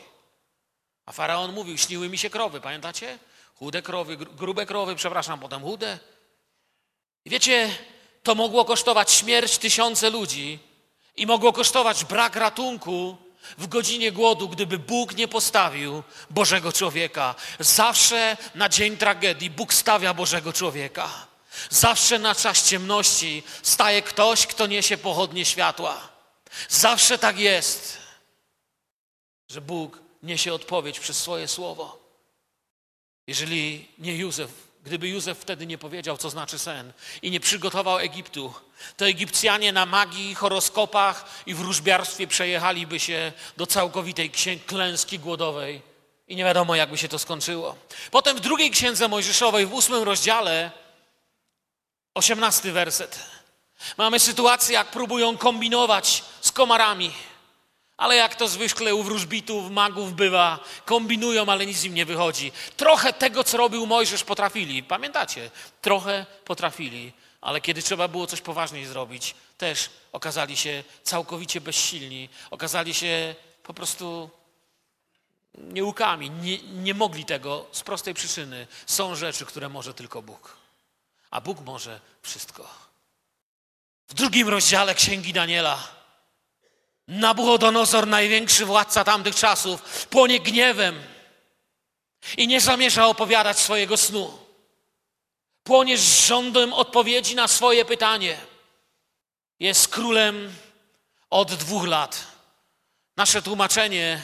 [1.06, 3.18] A faraon mówił: Śniły mi się krowy, pamiętacie?
[3.62, 5.98] Chude krowy, grube krowy, przepraszam, potem chude.
[7.24, 7.76] I wiecie,
[8.22, 10.58] to mogło kosztować śmierć tysiące ludzi
[11.16, 13.16] i mogło kosztować brak ratunku
[13.58, 17.34] w godzinie głodu, gdyby Bóg nie postawił Bożego człowieka.
[17.58, 21.26] Zawsze na dzień tragedii Bóg stawia Bożego człowieka.
[21.70, 26.08] Zawsze na czas ciemności staje ktoś, kto niesie pochodnie światła.
[26.68, 27.98] Zawsze tak jest,
[29.48, 32.01] że Bóg niesie odpowiedź przez swoje słowo.
[33.26, 34.50] Jeżeli nie Józef,
[34.84, 38.54] gdyby Józef wtedy nie powiedział, co znaczy sen i nie przygotował Egiptu,
[38.96, 44.30] to Egipcjanie na magii, horoskopach i wróżbiarstwie przejechaliby się do całkowitej
[44.66, 45.82] klęski głodowej
[46.28, 47.76] i nie wiadomo, jakby się to skończyło.
[48.10, 50.70] Potem w drugiej księdze Mojżeszowej, w ósmym rozdziale,
[52.14, 53.18] osiemnasty werset,
[53.96, 57.12] mamy sytuację, jak próbują kombinować z komarami.
[58.02, 62.52] Ale jak to zwykle u wróżbitów, magów bywa, kombinują, ale nic im nie wychodzi.
[62.76, 64.82] Trochę tego, co robił Mojżesz, potrafili.
[64.82, 65.50] Pamiętacie?
[65.80, 72.28] Trochę potrafili, ale kiedy trzeba było coś poważniej zrobić, też okazali się całkowicie bezsilni.
[72.50, 74.30] Okazali się po prostu
[75.54, 76.30] nieukami.
[76.30, 78.66] Nie, nie mogli tego z prostej przyczyny.
[78.86, 80.56] Są rzeczy, które może tylko Bóg.
[81.30, 82.68] A Bóg może wszystko.
[84.08, 86.01] W drugim rozdziale Księgi Daniela
[87.08, 91.02] Nabuchodonozor, największy władca tamtych czasów, płonie gniewem
[92.36, 94.38] i nie zamierza opowiadać swojego snu.
[95.62, 98.36] Płonie z rządem odpowiedzi na swoje pytanie.
[99.60, 100.52] Jest królem
[101.30, 102.26] od dwóch lat.
[103.16, 104.22] Nasze tłumaczenie,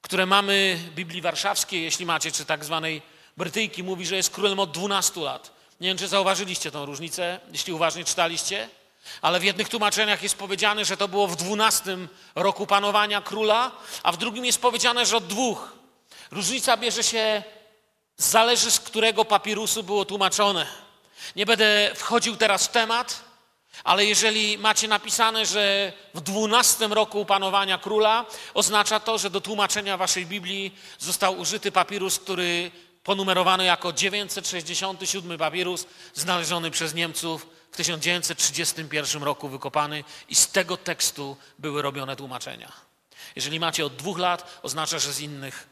[0.00, 3.02] które mamy Biblii Warszawskiej, jeśli macie, czy tak zwanej
[3.36, 5.52] Brytyjki, mówi, że jest królem od 12 lat.
[5.80, 8.68] Nie wiem, czy zauważyliście tą różnicę, jeśli uważnie czytaliście.
[9.22, 13.70] Ale w jednych tłumaczeniach jest powiedziane, że to było w dwunastym roku panowania króla,
[14.02, 15.72] a w drugim jest powiedziane, że od dwóch.
[16.30, 17.42] Różnica bierze się,
[18.16, 20.66] zależy z którego papirusu było tłumaczone.
[21.36, 23.24] Nie będę wchodził teraz w temat,
[23.84, 29.96] ale jeżeli macie napisane, że w dwunastym roku panowania króla, oznacza to, że do tłumaczenia
[29.96, 32.70] waszej Biblii został użyty papirus, który
[33.04, 41.36] ponumerowano jako 967 papirus, znaleziony przez Niemców w 1931 roku wykopany i z tego tekstu
[41.58, 42.72] były robione tłumaczenia.
[43.36, 45.68] Jeżeli macie od dwóch lat, oznacza, że z innych,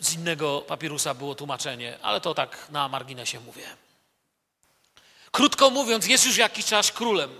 [0.00, 3.66] z innego papirusa było tłumaczenie, ale to tak na marginesie mówię.
[5.30, 7.30] Krótko mówiąc, jest już jakiś czas królem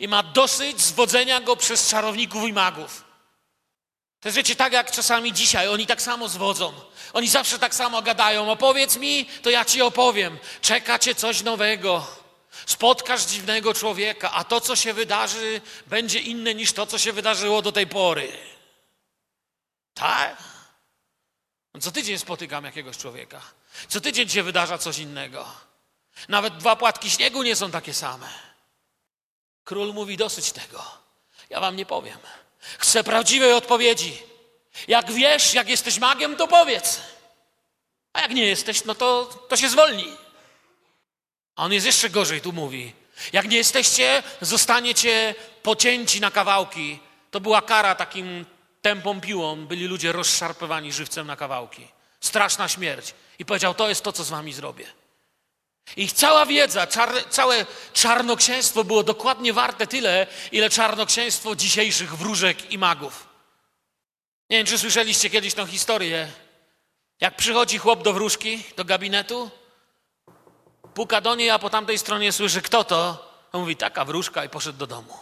[0.00, 3.04] i ma dosyć zwodzenia go przez czarowników i magów.
[4.20, 6.72] To jest wiecie, tak jak czasami dzisiaj, oni tak samo zwodzą.
[7.12, 8.50] Oni zawsze tak samo gadają.
[8.50, 10.38] Opowiedz mi, to ja ci opowiem.
[10.60, 12.25] Czeka cię coś nowego.
[12.66, 17.62] Spotkasz dziwnego człowieka, a to, co się wydarzy, będzie inne niż to, co się wydarzyło
[17.62, 18.32] do tej pory.
[19.94, 20.36] Tak?
[21.74, 23.42] No co tydzień spotykam jakiegoś człowieka.
[23.88, 25.46] Co tydzień się wydarza coś innego.
[26.28, 28.28] Nawet dwa płatki śniegu nie są takie same.
[29.64, 30.84] Król mówi dosyć tego.
[31.50, 32.18] Ja wam nie powiem.
[32.78, 34.22] Chcę prawdziwej odpowiedzi.
[34.88, 37.00] Jak wiesz, jak jesteś magiem, to powiedz.
[38.12, 40.16] A jak nie jesteś, no to, to się zwolni.
[41.56, 42.92] A on jest jeszcze gorzej, tu mówi.
[43.32, 46.98] Jak nie jesteście, zostaniecie pocięci na kawałki.
[47.30, 48.46] To była kara takim
[48.82, 49.66] tępą piłą.
[49.66, 51.88] Byli ludzie rozszarpywani żywcem na kawałki.
[52.20, 53.14] Straszna śmierć.
[53.38, 54.86] I powiedział, to jest to, co z wami zrobię.
[55.96, 62.78] Ich cała wiedza, czar, całe czarnoksięstwo było dokładnie warte tyle, ile czarnoksięstwo dzisiejszych wróżek i
[62.78, 63.28] magów.
[64.50, 66.28] Nie wiem, czy słyszeliście kiedyś tą historię.
[67.20, 69.50] Jak przychodzi chłop do wróżki, do gabinetu,
[70.96, 73.30] puka do niej, a po tamtej stronie słyszy, kto to?
[73.52, 75.14] On mówi, taka wróżka i poszedł do domu.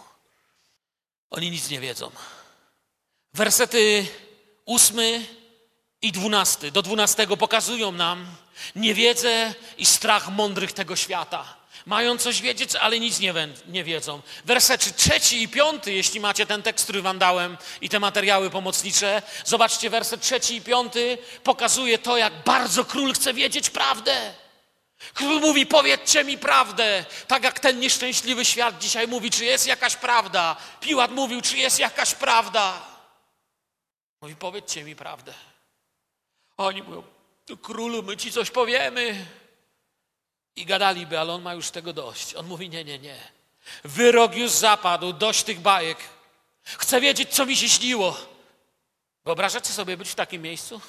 [1.30, 2.10] Oni nic nie wiedzą.
[3.32, 4.06] Wersety
[4.64, 5.26] ósmy
[6.02, 8.26] i dwunasty, do dwunastego pokazują nam
[8.76, 11.56] niewiedzę i strach mądrych tego świata.
[11.87, 13.34] Mają coś wiedzieć, ale nic nie,
[13.68, 14.22] nie wiedzą.
[14.44, 19.22] Wersety trzeci i piąty, jeśli macie ten tekst, który wam dałem i te materiały pomocnicze,
[19.44, 24.43] zobaczcie, werset trzeci i piąty pokazuje to, jak bardzo król chce wiedzieć prawdę.
[25.14, 27.05] Król mówi, powiedzcie mi prawdę.
[27.27, 30.57] Tak jak ten nieszczęśliwy świat dzisiaj mówi, czy jest jakaś prawda.
[30.81, 32.83] Piłat mówił, czy jest jakaś prawda.
[34.21, 35.35] Mówi, powiedzcie mi prawdę.
[36.57, 37.03] Oni mówią,
[37.62, 39.27] królu, my ci coś powiemy.
[40.57, 42.35] I gadaliby, ale on ma już tego dość.
[42.35, 43.19] On mówi, nie, nie, nie.
[43.85, 45.99] Wyrok już zapadł, dość tych bajek.
[46.64, 48.17] Chcę wiedzieć, co mi się śniło.
[49.25, 50.81] Wyobrażacie sobie być w takim miejscu?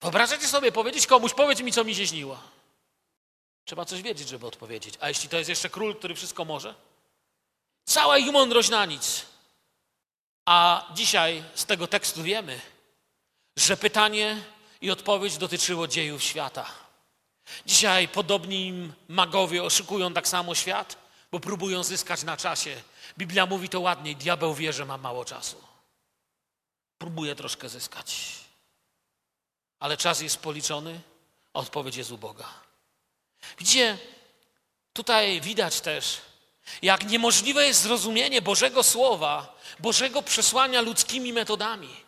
[0.00, 2.51] Wyobrażacie sobie powiedzieć komuś, powiedz mi, co mi się śniło.
[3.64, 4.94] Trzeba coś wiedzieć, żeby odpowiedzieć.
[5.00, 6.74] A jeśli to jest jeszcze król, który wszystko może?
[7.84, 9.26] Cała ich mądrość na nic.
[10.46, 12.60] A dzisiaj z tego tekstu wiemy,
[13.56, 14.44] że pytanie
[14.80, 16.66] i odpowiedź dotyczyło dziejów świata.
[17.66, 20.98] Dzisiaj podobni magowie oszukują tak samo świat,
[21.32, 22.82] bo próbują zyskać na czasie.
[23.18, 25.56] Biblia mówi to ładniej, diabeł wie, że ma mało czasu.
[26.98, 28.32] Próbuje troszkę zyskać.
[29.78, 31.00] Ale czas jest policzony,
[31.54, 32.48] a odpowiedź jest u Boga.
[33.58, 33.98] Widzicie,
[34.92, 36.20] tutaj widać też,
[36.82, 42.02] jak niemożliwe jest zrozumienie Bożego Słowa, Bożego przesłania ludzkimi metodami.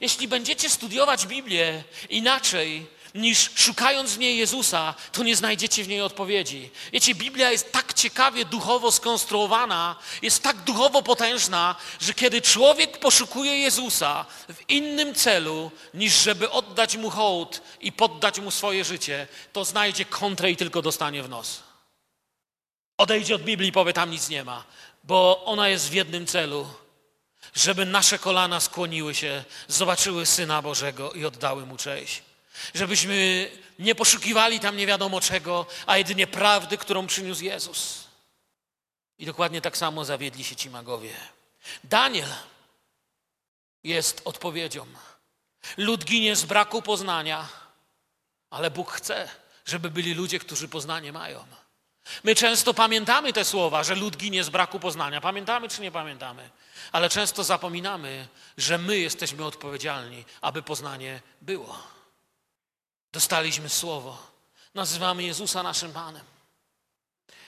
[0.00, 6.00] Jeśli będziecie studiować Biblię inaczej niż szukając w niej Jezusa, to nie znajdziecie w niej
[6.00, 6.70] odpowiedzi.
[6.92, 13.58] Wiecie, Biblia jest tak ciekawie duchowo skonstruowana, jest tak duchowo potężna, że kiedy człowiek poszukuje
[13.58, 19.64] Jezusa w innym celu, niż żeby oddać mu hołd i poddać mu swoje życie, to
[19.64, 21.62] znajdzie kontrę i tylko dostanie w nos.
[22.98, 24.64] Odejdzie od Biblii i powie, tam nic nie ma,
[25.04, 26.66] bo ona jest w jednym celu–
[27.54, 32.22] żeby nasze kolana skłoniły się, zobaczyły Syna Bożego i oddały Mu cześć.
[32.74, 38.04] Żebyśmy nie poszukiwali tam nie wiadomo czego, a jedynie prawdy, którą przyniósł Jezus.
[39.18, 41.14] I dokładnie tak samo zawiedli się ci magowie.
[41.84, 42.28] Daniel
[43.84, 44.86] jest odpowiedzią.
[45.76, 47.48] Lud ginie z braku poznania,
[48.50, 49.28] ale Bóg chce,
[49.66, 51.44] żeby byli ludzie, którzy poznanie mają.
[52.24, 55.20] My często pamiętamy te słowa, że lud ginie z braku poznania.
[55.20, 56.50] Pamiętamy czy nie pamiętamy?
[56.92, 61.97] Ale często zapominamy, że my jesteśmy odpowiedzialni, aby poznanie było.
[63.12, 64.18] Dostaliśmy słowo.
[64.74, 66.24] Nazywamy Jezusa naszym Panem.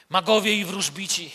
[0.09, 1.33] Magowie i wróżbici,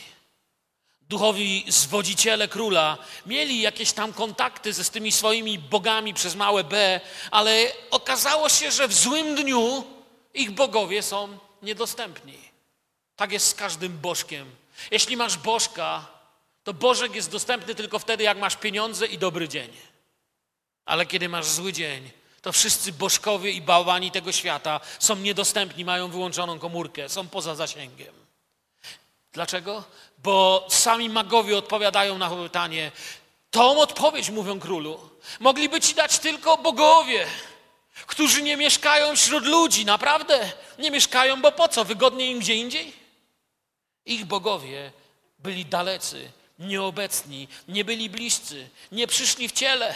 [1.02, 7.02] duchowi zwodziciele króla mieli jakieś tam kontakty ze z tymi swoimi bogami przez małe B,
[7.32, 9.84] ale okazało się, że w złym dniu
[10.34, 12.38] ich bogowie są niedostępni.
[13.16, 14.56] Tak jest z każdym bożkiem.
[14.92, 16.08] Jeśli masz bożka,
[16.64, 19.74] to Bożek jest dostępny tylko wtedy, jak masz pieniądze i dobry dzień.
[20.86, 22.12] Ale kiedy masz zły dzień,
[22.46, 28.14] to wszyscy bożkowie i bałwani tego świata są niedostępni, mają wyłączoną komórkę, są poza zasięgiem.
[29.34, 29.84] Dlaczego?
[30.18, 32.92] Bo sami magowie odpowiadają na pytanie.
[33.52, 35.10] Tą odpowiedź mówią królu.
[35.40, 37.26] Mogliby ci dać tylko bogowie,
[38.06, 39.86] którzy nie mieszkają wśród ludzi.
[39.86, 41.86] Naprawdę nie mieszkają, bo po co?
[41.86, 42.94] Wygodniej im gdzie indziej?
[44.06, 44.92] Ich bogowie
[45.40, 49.96] byli dalecy nieobecni, nie byli bliscy, nie przyszli w ciele,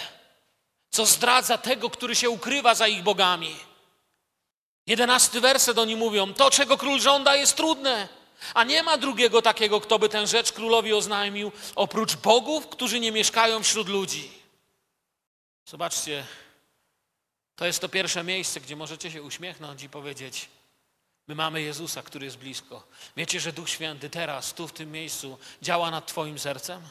[0.89, 3.55] co zdradza tego, który się ukrywa za ich bogami.
[4.87, 8.07] Jedenasty werset oni mówią, to czego król żąda jest trudne,
[8.53, 13.11] a nie ma drugiego takiego, kto by tę rzecz królowi oznajmił, oprócz bogów, którzy nie
[13.11, 14.31] mieszkają wśród ludzi.
[15.65, 16.25] Zobaczcie,
[17.55, 20.49] to jest to pierwsze miejsce, gdzie możecie się uśmiechnąć i powiedzieć,
[21.27, 22.83] my mamy Jezusa, który jest blisko.
[23.17, 26.81] Wiecie, że Duch Święty teraz, tu w tym miejscu działa nad twoim sercem?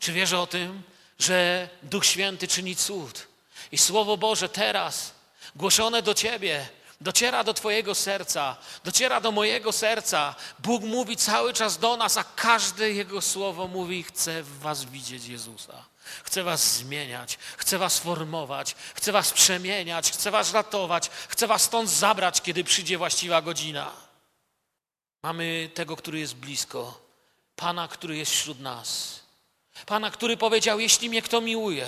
[0.00, 0.82] Czy wierzę o tym,
[1.18, 3.26] że Duch Święty czyni cud
[3.72, 5.12] i Słowo Boże teraz
[5.56, 6.68] głoszone do ciebie
[7.00, 10.34] dociera do Twojego serca, dociera do mojego serca.
[10.58, 15.26] Bóg mówi cały czas do nas, a każde Jego słowo mówi: Chcę w Was widzieć
[15.26, 15.84] Jezusa.
[16.24, 21.90] Chcę Was zmieniać, chcę Was formować, chcę Was przemieniać, chcę Was ratować, chcę Was stąd
[21.90, 23.92] zabrać, kiedy przyjdzie właściwa godzina.
[25.22, 27.00] Mamy tego, który jest blisko,
[27.56, 29.20] Pana, który jest wśród nas.
[29.86, 31.86] Pana, który powiedział: Jeśli mnie kto miłuje,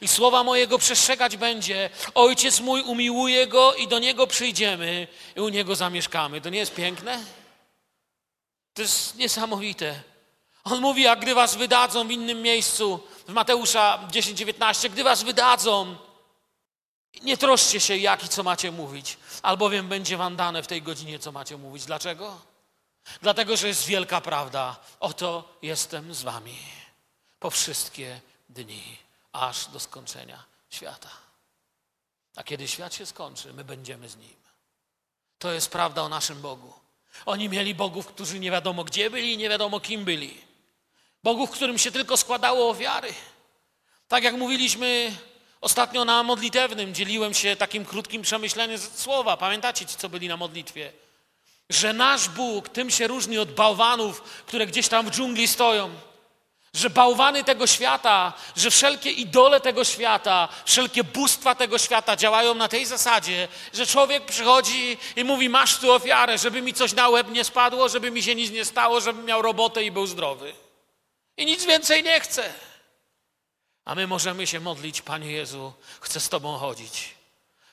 [0.00, 1.90] i słowa mojego przestrzegać będzie.
[2.14, 6.40] Ojciec mój umiłuje go i do niego przyjdziemy i u niego zamieszkamy.
[6.40, 7.24] To nie jest piękne?
[8.74, 10.02] To jest niesamowite.
[10.64, 15.96] On mówi, a gdy was wydadzą w innym miejscu, w Mateusza 10:19, gdy was wydadzą,
[17.22, 21.18] nie troszcie się, jak i co macie mówić, albowiem będzie wam dane w tej godzinie,
[21.18, 21.84] co macie mówić.
[21.84, 22.40] Dlaczego?
[23.22, 24.76] Dlatego, że jest wielka prawda.
[25.00, 26.81] Oto jestem z wami
[27.42, 28.96] po wszystkie dni
[29.32, 31.10] aż do skończenia świata.
[32.36, 34.36] A kiedy świat się skończy, my będziemy z Nim.
[35.38, 36.72] To jest prawda o naszym Bogu.
[37.26, 40.40] Oni mieli bogów, którzy nie wiadomo gdzie byli nie wiadomo kim byli.
[41.22, 43.14] Bogów, którym się tylko składało ofiary.
[44.08, 45.16] Tak jak mówiliśmy
[45.60, 49.36] ostatnio na modlitewnym, dzieliłem się takim krótkim przemyśleniem słowa.
[49.36, 50.92] Pamiętacie ci, co byli na modlitwie?
[51.70, 55.90] Że nasz Bóg tym się różni od bałwanów, które gdzieś tam w dżungli stoją
[56.74, 62.68] że bałwany tego świata, że wszelkie idole tego świata, wszelkie bóstwa tego świata działają na
[62.68, 67.30] tej zasadzie, że człowiek przychodzi i mówi: Masz tu ofiarę, żeby mi coś na łeb
[67.30, 70.54] nie spadło, żeby mi się nic nie stało, żebym miał robotę i był zdrowy.
[71.36, 72.52] I nic więcej nie chce.
[73.84, 77.14] A my możemy się modlić: Panie Jezu, chcę z Tobą chodzić.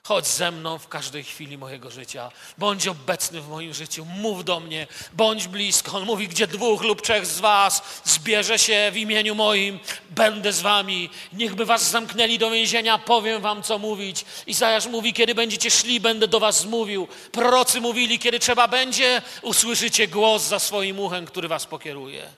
[0.09, 2.31] Chodź ze mną w każdej chwili mojego życia.
[2.57, 4.05] Bądź obecny w moim życiu.
[4.05, 4.87] Mów do mnie.
[5.13, 5.97] Bądź blisko.
[5.97, 10.61] On mówi, gdzie dwóch lub trzech z was zbierze się w imieniu moim, będę z
[10.61, 11.09] wami.
[11.33, 14.25] Niechby was zamknęli do więzienia, powiem wam, co mówić.
[14.47, 17.07] Izajasz mówi, kiedy będziecie szli, będę do was mówił.
[17.31, 22.29] Prorocy mówili, kiedy trzeba będzie, usłyszycie głos za swoim uchem, który was pokieruje.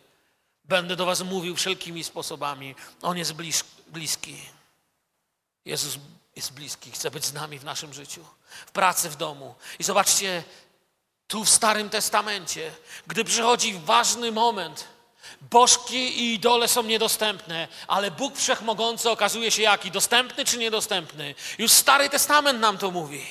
[0.65, 2.75] Będę do was mówił wszelkimi sposobami.
[3.01, 3.33] On jest
[3.87, 4.35] bliski.
[5.65, 5.97] Jezus
[6.35, 8.25] jest bliski, chce być z nami w naszym życiu,
[8.65, 9.55] w pracy, w domu.
[9.79, 10.43] I zobaczcie,
[11.27, 12.71] tu w Starym Testamencie,
[13.07, 14.87] gdy przychodzi ważny moment,
[15.41, 19.91] bożki i idole są niedostępne, ale Bóg Wszechmogący okazuje się jaki?
[19.91, 21.35] Dostępny czy niedostępny?
[21.57, 23.25] Już Stary Testament nam to mówi.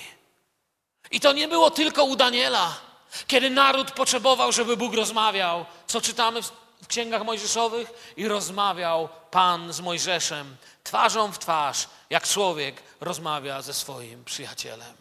[1.11, 2.81] I to nie było tylko u Daniela,
[3.27, 5.67] kiedy naród potrzebował, żeby Bóg rozmawiał.
[5.87, 6.41] Co czytamy
[6.83, 8.15] w księgach mojżeszowych?
[8.17, 14.97] I rozmawiał Pan z Mojżeszem twarzą w twarz, jak człowiek rozmawia ze swoim przyjacielem.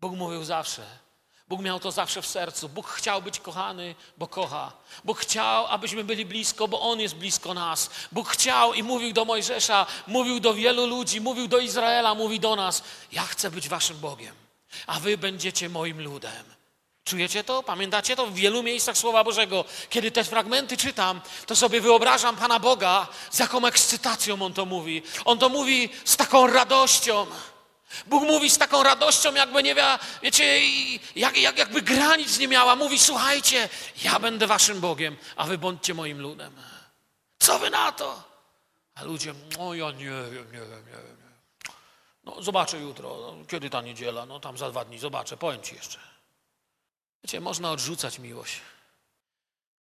[0.00, 0.82] Bóg mówił zawsze.
[1.48, 2.68] Bóg miał to zawsze w sercu.
[2.68, 4.72] Bóg chciał być kochany, bo kocha.
[5.04, 7.90] Bóg chciał, abyśmy byli blisko, bo On jest blisko nas.
[8.12, 12.56] Bóg chciał i mówił do Mojżesza, mówił do wielu ludzi, mówił do Izraela, mówi do
[12.56, 14.34] nas: Ja chcę być Waszym Bogiem,
[14.86, 16.57] a Wy będziecie moim ludem.
[17.08, 17.62] Czujecie to?
[17.62, 18.26] Pamiętacie to?
[18.26, 23.38] W wielu miejscach Słowa Bożego, kiedy te fragmenty czytam, to sobie wyobrażam Pana Boga, z
[23.38, 25.02] jaką ekscytacją On to mówi.
[25.24, 27.26] On to mówi z taką radością.
[28.06, 30.60] Bóg mówi z taką radością, jakby nie wie, wiecie,
[31.16, 32.76] jak, jak, jakby granic nie miała.
[32.76, 33.68] Mówi, słuchajcie,
[34.04, 36.52] ja będę waszym Bogiem, a wy bądźcie moim ludem.
[37.38, 38.22] Co wy na to?
[38.94, 41.18] A ludzie, no ja nie wiem, nie wiem, nie wiem.
[42.24, 45.74] No zobaczę jutro, no, kiedy ta niedziela, no tam za dwa dni zobaczę, powiem ci
[45.74, 45.98] jeszcze.
[47.24, 48.60] Wiecie, można odrzucać miłość.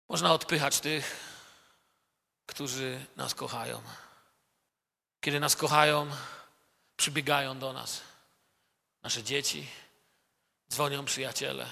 [0.09, 1.19] Można odpychać tych,
[2.45, 3.81] którzy nas kochają.
[5.21, 6.11] Kiedy nas kochają,
[6.97, 8.01] przybiegają do nas
[9.03, 9.67] nasze dzieci,
[10.71, 11.65] dzwonią przyjaciele.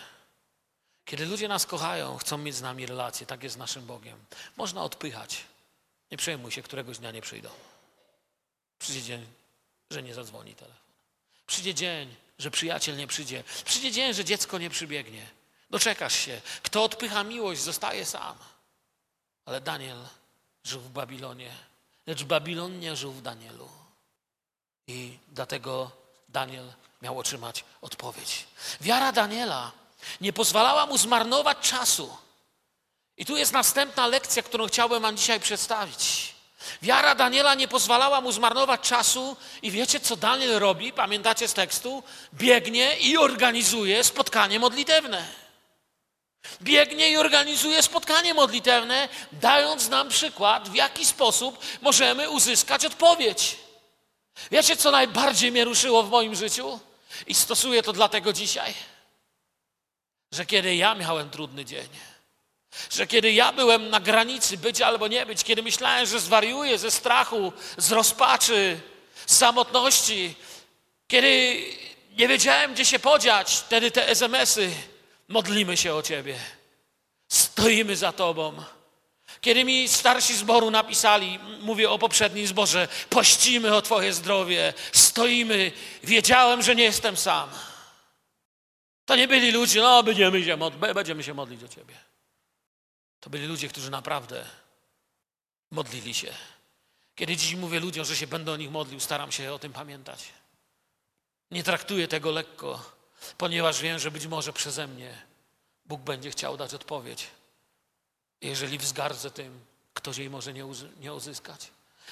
[1.06, 4.26] Kiedy ludzie nas kochają, chcą mieć z nami relacje, tak jest z naszym Bogiem.
[4.58, 5.44] Można odpychać.
[6.12, 7.50] Nie przejmuj się, któregoś dnia nie przyjdą.
[8.80, 9.26] Przyjdzie dzień,
[9.92, 10.82] że nie zadzwoni telefon.
[11.48, 13.44] Przyjdzie dzień, że przyjaciel nie przyjdzie.
[13.66, 15.28] Przyjdzie dzień, że dziecko nie przybiegnie.
[15.70, 16.42] Doczekasz się.
[16.64, 18.36] Kto odpycha miłość, zostaje sam.
[19.46, 19.98] Ale Daniel
[20.64, 21.52] żył w Babilonie,
[22.08, 23.70] lecz Babilon nie żył w Danielu.
[24.88, 25.92] I dlatego
[26.30, 28.46] Daniel miał otrzymać odpowiedź.
[28.82, 29.72] Wiara Daniela
[30.22, 32.18] nie pozwalała mu zmarnować czasu.
[33.18, 36.36] I tu jest następna lekcja, którą chciałbym Wam dzisiaj przedstawić.
[36.82, 40.94] Wiara Daniela nie pozwalała mu zmarnować czasu i wiecie, co Daniel robi?
[40.94, 42.04] Pamiętacie z tekstu?
[42.34, 45.45] Biegnie i organizuje spotkanie modlitewne.
[46.62, 53.56] Biegnie i organizuje spotkanie modlitewne, dając nam przykład, w jaki sposób możemy uzyskać odpowiedź.
[54.52, 56.80] Wiecie, co najbardziej mnie ruszyło w moim życiu?
[57.28, 58.74] I stosuję to dlatego dzisiaj,
[60.32, 61.88] że kiedy ja miałem trudny dzień,
[62.92, 66.92] że kiedy ja byłem na granicy być albo nie być, kiedy myślałem, że zwariuję ze
[66.92, 68.80] strachu, z rozpaczy,
[69.26, 70.36] z samotności,
[71.08, 71.64] kiedy
[72.18, 74.72] nie wiedziałem, gdzie się podziać, wtedy te SMS-y,
[75.28, 76.40] modlimy się o Ciebie,
[77.28, 78.64] stoimy za Tobą.
[79.42, 85.72] Kiedy mi starsi zboru napisali, mówię o poprzednim zborze, pościmy o Twoje zdrowie, stoimy,
[86.04, 87.50] wiedziałem, że nie jestem sam.
[89.06, 91.96] To nie byli ludzie, no będziemy się, modlić, będziemy się modlić o Ciebie.
[93.20, 94.46] To byli ludzie, którzy naprawdę
[95.72, 96.34] modlili się.
[97.16, 100.20] Kiedy dziś mówię ludziom, że się będę o nich modlił, staram się o tym pamiętać.
[101.52, 102.95] Nie traktuję tego lekko,
[103.38, 105.22] ponieważ wiem, że być może przeze mnie
[105.86, 107.28] Bóg będzie chciał dać odpowiedź.
[108.42, 109.60] Jeżeli wzgardzę tym,
[109.94, 110.66] ktoś jej może nie,
[111.00, 111.72] nie uzyskać.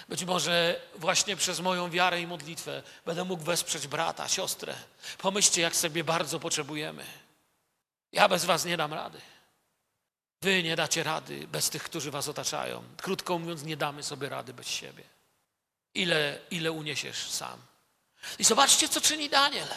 [0.10, 4.76] Być może właśnie przez moją wiarę i modlitwę będę mógł wesprzeć brata, siostrę.
[5.18, 7.06] Pomyślcie, jak sobie bardzo potrzebujemy.
[8.12, 9.22] Ja bez was nie dam rady.
[10.42, 12.84] Wy nie dacie rady bez tych, którzy was otaczają.
[12.98, 15.04] Krótko mówiąc, nie damy sobie rady bez siebie.
[15.94, 17.60] Ile, ile uniesiesz sam.
[18.40, 19.68] I zobaczcie, co czyni Daniel.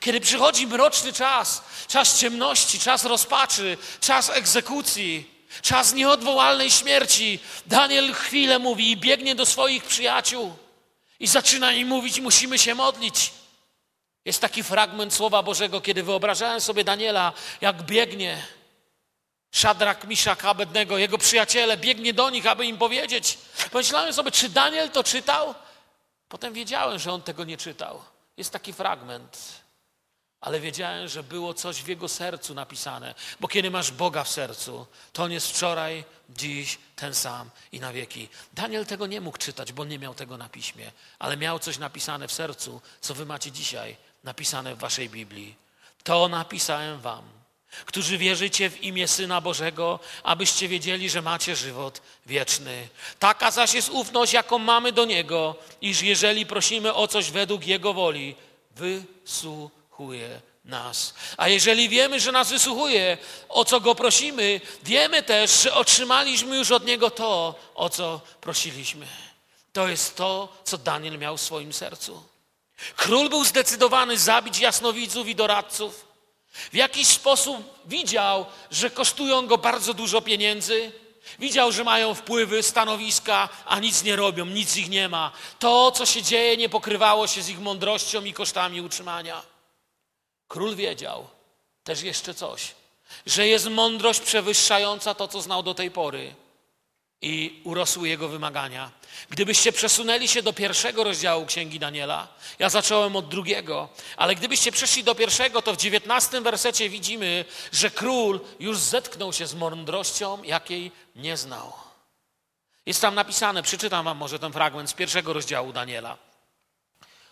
[0.00, 5.30] Kiedy przychodzi mroczny czas, czas ciemności, czas rozpaczy, czas egzekucji,
[5.62, 10.56] czas nieodwołalnej śmierci, Daniel chwilę mówi i biegnie do swoich przyjaciół
[11.20, 13.32] i zaczyna im mówić: Musimy się modlić.
[14.24, 18.46] Jest taki fragment Słowa Bożego, kiedy wyobrażałem sobie Daniela, jak biegnie
[19.52, 23.38] Szadrak, Miszak, Abednego, jego przyjaciele, biegnie do nich, aby im powiedzieć.
[23.70, 25.54] Pomyślałem sobie, czy Daniel to czytał?
[26.28, 28.02] Potem wiedziałem, że on tego nie czytał.
[28.36, 29.38] Jest taki fragment,
[30.40, 34.86] ale wiedziałem, że było coś w jego sercu napisane, bo kiedy masz Boga w sercu,
[35.12, 38.28] to on jest wczoraj, dziś, ten sam i na wieki.
[38.52, 42.28] Daniel tego nie mógł czytać, bo nie miał tego na piśmie, ale miał coś napisane
[42.28, 45.54] w sercu, co wy macie dzisiaj napisane w waszej Biblii.
[46.04, 47.36] To napisałem wam
[47.86, 52.88] którzy wierzycie w imię Syna Bożego, abyście wiedzieli, że macie żywot wieczny.
[53.18, 57.94] Taka zaś jest ufność, jaką mamy do Niego, iż jeżeli prosimy o coś według Jego
[57.94, 58.34] woli,
[59.96, 61.14] wysłuchuje nas.
[61.36, 63.18] A jeżeli wiemy, że nas wysłuchuje,
[63.48, 69.06] o co Go prosimy, wiemy też, że otrzymaliśmy już od Niego to, o co prosiliśmy.
[69.72, 72.22] To jest to, co Daniel miał w swoim sercu.
[72.96, 76.06] Król był zdecydowany zabić jasnowidzów i doradców,
[76.72, 80.92] w jakiś sposób widział, że kosztują go bardzo dużo pieniędzy,
[81.38, 85.32] widział, że mają wpływy, stanowiska, a nic nie robią, nic ich nie ma.
[85.58, 89.55] To, co się dzieje, nie pokrywało się z ich mądrością i kosztami utrzymania.
[90.48, 91.28] Król wiedział
[91.84, 92.74] też jeszcze coś,
[93.26, 96.34] że jest mądrość przewyższająca to, co znał do tej pory
[97.22, 98.90] i urosły jego wymagania.
[99.30, 102.28] Gdybyście przesunęli się do pierwszego rozdziału Księgi Daniela,
[102.58, 107.90] ja zacząłem od drugiego, ale gdybyście przeszli do pierwszego, to w dziewiętnastym wersecie widzimy, że
[107.90, 111.72] król już zetknął się z mądrością, jakiej nie znał.
[112.86, 116.16] Jest tam napisane, przeczytam wam może ten fragment z pierwszego rozdziału Daniela.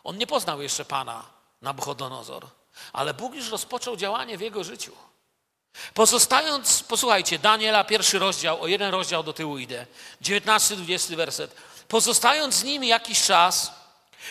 [0.05, 1.25] On nie poznał jeszcze Pana,
[1.63, 2.47] Nabuchodonozor,
[2.93, 4.93] ale Bóg już rozpoczął działanie w jego życiu.
[5.95, 9.87] Pozostając, posłuchajcie, Daniela, pierwszy rozdział, o jeden rozdział do tyłu idę,
[10.23, 11.57] 19-20 werset.
[11.89, 13.73] Pozostając z nimi jakiś czas,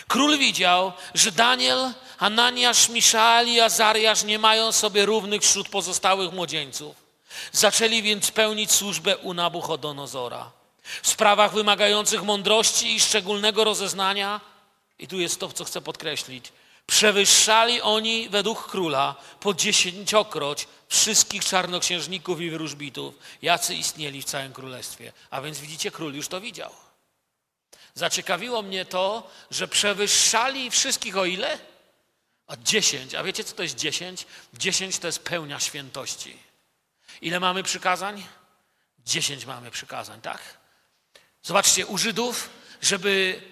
[0.08, 6.96] król widział, że Daniel, Ananiasz, Miszael i Azariasz nie mają sobie równych wśród pozostałych młodzieńców.
[7.52, 10.50] Zaczęli więc pełnić służbę u Nabuchodonozora.
[11.02, 14.40] W sprawach wymagających mądrości i szczególnego rozeznania,
[14.98, 16.52] i tu jest to, co chcę podkreślić,
[16.86, 25.12] przewyższali oni według króla po dziesięciokroć wszystkich czarnoksiężników i wróżbitów, jacy istnieli w całym królestwie.
[25.30, 26.70] A więc widzicie, król już to widział.
[27.94, 31.58] Zaciekawiło mnie to, że przewyższali wszystkich o ile?
[32.46, 33.14] O dziesięć.
[33.14, 34.26] A wiecie, co to jest dziesięć?
[34.54, 36.38] Dziesięć to jest pełnia świętości.
[37.20, 38.26] Ile mamy przykazań?
[39.06, 40.40] Dziesięć mamy przykazań, tak?
[41.42, 42.50] Zobaczcie, u Żydów,
[42.82, 43.42] żeby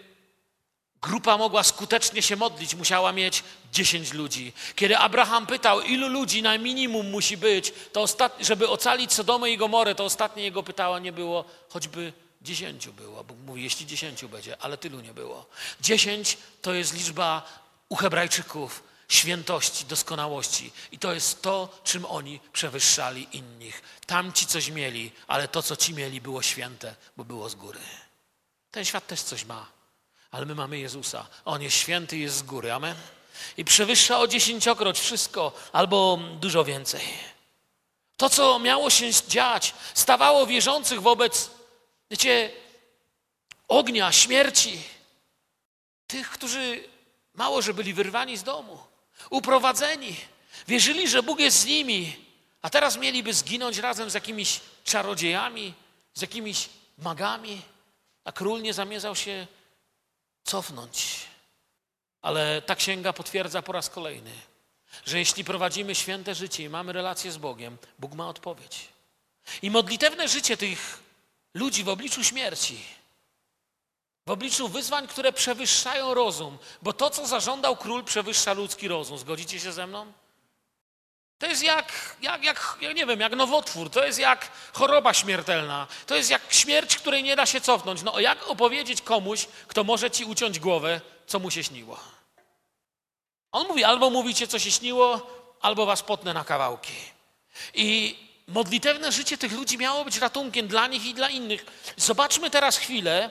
[1.03, 4.53] grupa mogła skutecznie się modlić, musiała mieć 10 ludzi.
[4.77, 8.07] Kiedy Abraham pytał, ilu ludzi na minimum musi być, to
[8.41, 13.25] żeby ocalić Sodomę i Gomorę, to ostatnie jego pytanie było, choćby dziesięciu było.
[13.25, 15.47] Bóg mówi, jeśli dziesięciu będzie, ale tylu nie było.
[15.81, 17.43] Dziesięć to jest liczba
[17.89, 20.73] u Hebrajczyków świętości, doskonałości.
[20.93, 23.83] I to jest to, czym oni przewyższali innych.
[24.07, 27.81] Tamci coś mieli, ale to, co ci mieli, było święte, bo było z góry.
[28.71, 29.67] Ten świat też coś ma,
[30.33, 31.27] ale my mamy Jezusa.
[31.45, 32.73] On jest święty, jest z góry.
[32.73, 32.97] Amen.
[33.57, 37.03] I przewyższa o dziesięciokroć wszystko, albo dużo więcej.
[38.17, 41.51] To, co miało się dziać, stawało wierzących wobec,
[42.11, 42.51] wiecie,
[43.69, 44.83] ognia, śmierci.
[46.07, 46.85] Tych, którzy
[47.35, 48.79] mało, że byli wyrwani z domu,
[49.31, 50.17] uprowadzeni,
[50.69, 52.17] wierzyli, że Bóg jest z nimi,
[52.63, 55.75] a teraz mieliby zginąć razem z jakimiś czarodziejami,
[56.15, 56.69] z jakimiś
[56.99, 57.63] magami,
[58.25, 59.47] a król nie zamierzał się
[60.45, 61.19] cofnąć.
[62.23, 64.33] Ale ta księga potwierdza po raz kolejny,
[65.05, 68.89] że jeśli prowadzimy święte życie i mamy relację z Bogiem, Bóg ma odpowiedź.
[69.63, 71.03] I modlitewne życie tych
[71.55, 72.85] ludzi w obliczu śmierci,
[74.27, 79.19] w obliczu wyzwań, które przewyższają rozum, bo to, co zażądał król, przewyższa ludzki rozum.
[79.19, 80.13] Zgodzicie się ze mną?
[81.43, 85.87] To jest jak, jak, jak, ja nie wiem, jak nowotwór, to jest jak choroba śmiertelna,
[86.07, 88.03] to jest jak śmierć, której nie da się cofnąć.
[88.03, 92.01] No jak opowiedzieć komuś, kto może ci uciąć głowę, co mu się śniło?
[93.53, 95.27] On mówi, albo mówicie, co się śniło,
[95.61, 96.93] albo was potnę na kawałki.
[97.75, 98.17] I
[98.49, 101.67] modlitewne życie tych ludzi miało być ratunkiem dla nich i dla innych.
[101.97, 103.31] Zobaczmy teraz chwilę,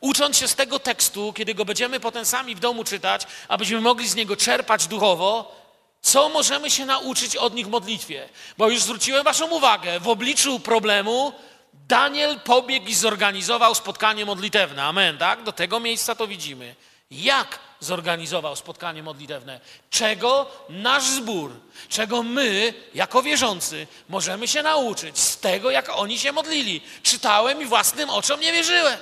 [0.00, 4.08] ucząc się z tego tekstu, kiedy go będziemy potem sami w domu czytać, abyśmy mogli
[4.08, 5.59] z niego czerpać duchowo,
[6.02, 8.28] co możemy się nauczyć od nich w modlitwie?
[8.58, 11.32] Bo już zwróciłem Waszą uwagę, w obliczu problemu
[11.72, 14.84] Daniel pobiegł i zorganizował spotkanie modlitewne.
[14.84, 15.42] Amen, tak?
[15.42, 16.74] Do tego miejsca to widzimy.
[17.10, 19.60] Jak zorganizował spotkanie modlitewne?
[19.90, 21.52] Czego nasz zbór,
[21.88, 26.80] czego my, jako wierzący, możemy się nauczyć z tego, jak oni się modlili?
[27.02, 28.98] Czytałem i własnym oczom nie wierzyłem.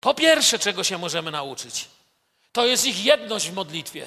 [0.00, 1.88] Po pierwsze, czego się możemy nauczyć,
[2.52, 4.06] to jest ich jedność w modlitwie.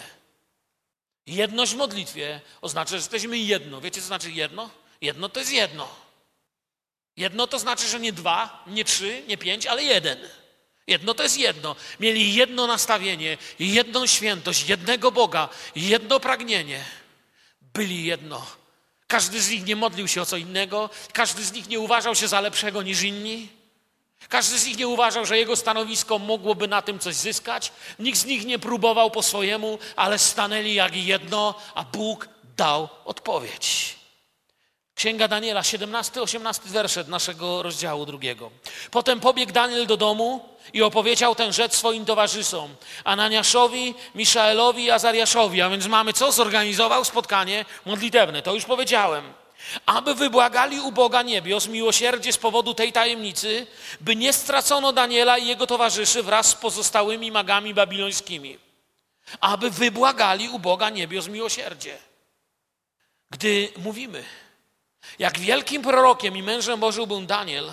[1.27, 3.81] Jedność w modlitwie oznacza, że jesteśmy jedno.
[3.81, 4.69] Wiecie, co znaczy jedno?
[5.01, 5.95] Jedno to jest jedno.
[7.17, 10.19] Jedno to znaczy, że nie dwa, nie trzy, nie pięć, ale jeden.
[10.87, 11.75] Jedno to jest jedno.
[11.99, 16.85] Mieli jedno nastawienie, jedną świętość, jednego Boga, jedno pragnienie.
[17.61, 18.45] Byli jedno.
[19.07, 22.27] Każdy z nich nie modlił się o co innego, każdy z nich nie uważał się
[22.27, 23.60] za lepszego niż inni.
[24.29, 27.71] Każdy z nich nie uważał, że jego stanowisko mogłoby na tym coś zyskać.
[27.99, 33.95] Nikt z nich nie próbował po swojemu, ale stanęli jak jedno, a Bóg dał odpowiedź.
[34.95, 38.51] Księga Daniela, 17-18 werset naszego rozdziału drugiego.
[38.91, 45.61] Potem pobiegł Daniel do domu i opowiedział ten rzecz swoim towarzyszom, Ananiaszowi, Miszaelowi i Azariaszowi.
[45.61, 46.31] A więc mamy co?
[46.31, 48.41] Zorganizował spotkanie modlitewne.
[48.41, 49.33] To już powiedziałem
[49.85, 53.67] aby wybłagali u Boga niebios miłosierdzie z powodu tej tajemnicy,
[54.01, 58.59] by nie stracono Daniela i jego towarzyszy wraz z pozostałymi magami babilońskimi.
[59.41, 61.97] Aby wybłagali u Boga niebios miłosierdzie.
[63.29, 64.23] Gdy mówimy,
[65.19, 67.71] jak wielkim prorokiem i mężem Bożym był Daniel,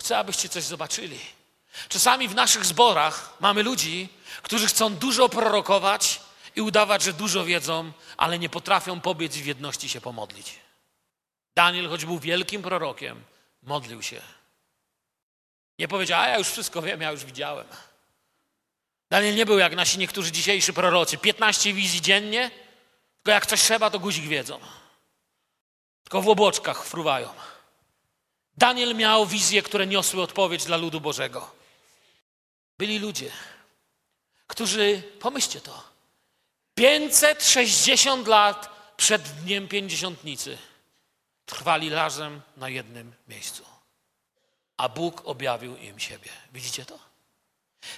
[0.00, 1.18] chcę, abyście coś zobaczyli.
[1.88, 4.08] Czasami w naszych zborach mamy ludzi,
[4.42, 6.20] którzy chcą dużo prorokować
[6.56, 10.61] i udawać, że dużo wiedzą, ale nie potrafią pobiec w jedności się pomodlić.
[11.54, 13.24] Daniel, choć był wielkim prorokiem,
[13.62, 14.22] modlił się.
[15.78, 17.66] Nie powiedział, a ja już wszystko wiem, ja już widziałem.
[19.10, 21.18] Daniel nie był jak nasi niektórzy dzisiejsi prorocy.
[21.18, 22.50] 15 wizji dziennie,
[23.16, 24.60] tylko jak coś trzeba, to guzik wiedzą.
[26.02, 27.28] Tylko w obłoczkach fruwają.
[28.56, 31.50] Daniel miał wizje, które niosły odpowiedź dla ludu Bożego.
[32.78, 33.32] Byli ludzie,
[34.46, 35.84] którzy, pomyślcie to,
[36.74, 40.58] 560 lat przed dniem pięćdziesiątnicy
[41.54, 43.64] trwali razem na jednym miejscu.
[44.76, 46.30] A Bóg objawił im siebie.
[46.52, 46.98] Widzicie to?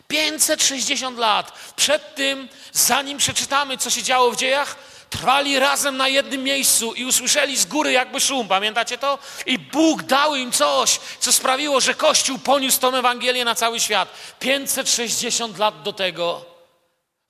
[0.09, 4.77] 560 lat przed tym, zanim przeczytamy, co się działo w dziejach,
[5.11, 8.49] trwali razem na jednym miejscu i usłyszeli z góry jakby szum.
[8.49, 9.19] Pamiętacie to?
[9.47, 14.09] I Bóg dał im coś, co sprawiło, że Kościół poniósł tą Ewangelię na cały świat.
[14.39, 16.45] 560 lat do tego,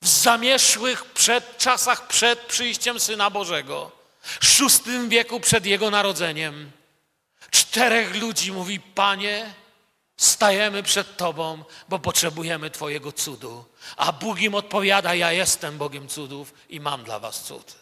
[0.01, 4.04] w zamieszłych przed, czasach przed przyjściem Syna Bożego
[4.41, 6.71] szóstym wieku przed Jego narodzeniem,
[7.51, 9.53] czterech ludzi mówi, Panie,
[10.17, 13.65] stajemy przed Tobą, bo potrzebujemy Twojego cudu.
[13.97, 17.75] A Bóg im odpowiada, ja jestem Bogiem cudów i mam dla Was cud.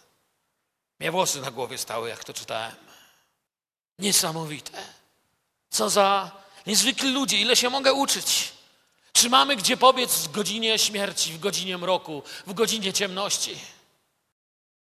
[0.99, 2.75] Mnie włosy na głowie stały, jak to czytałem.
[3.99, 4.83] Niesamowite.
[5.69, 6.31] Co za
[6.67, 8.53] niezwykli ludzie, ile się mogę uczyć.
[9.13, 13.59] Czy mamy gdzie pobiec w godzinie śmierci, w godzinie mroku, w godzinie ciemności?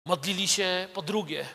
[0.05, 1.45] Modlili się po drugie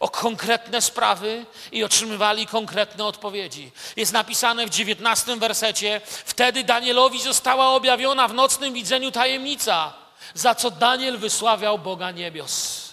[0.00, 3.70] o konkretne sprawy i otrzymywali konkretne odpowiedzi.
[3.96, 9.94] Jest napisane w dziewiętnastym wersecie: Wtedy Danielowi została objawiona w nocnym widzeniu tajemnica,
[10.34, 12.88] za co Daniel wysławiał Boga niebios.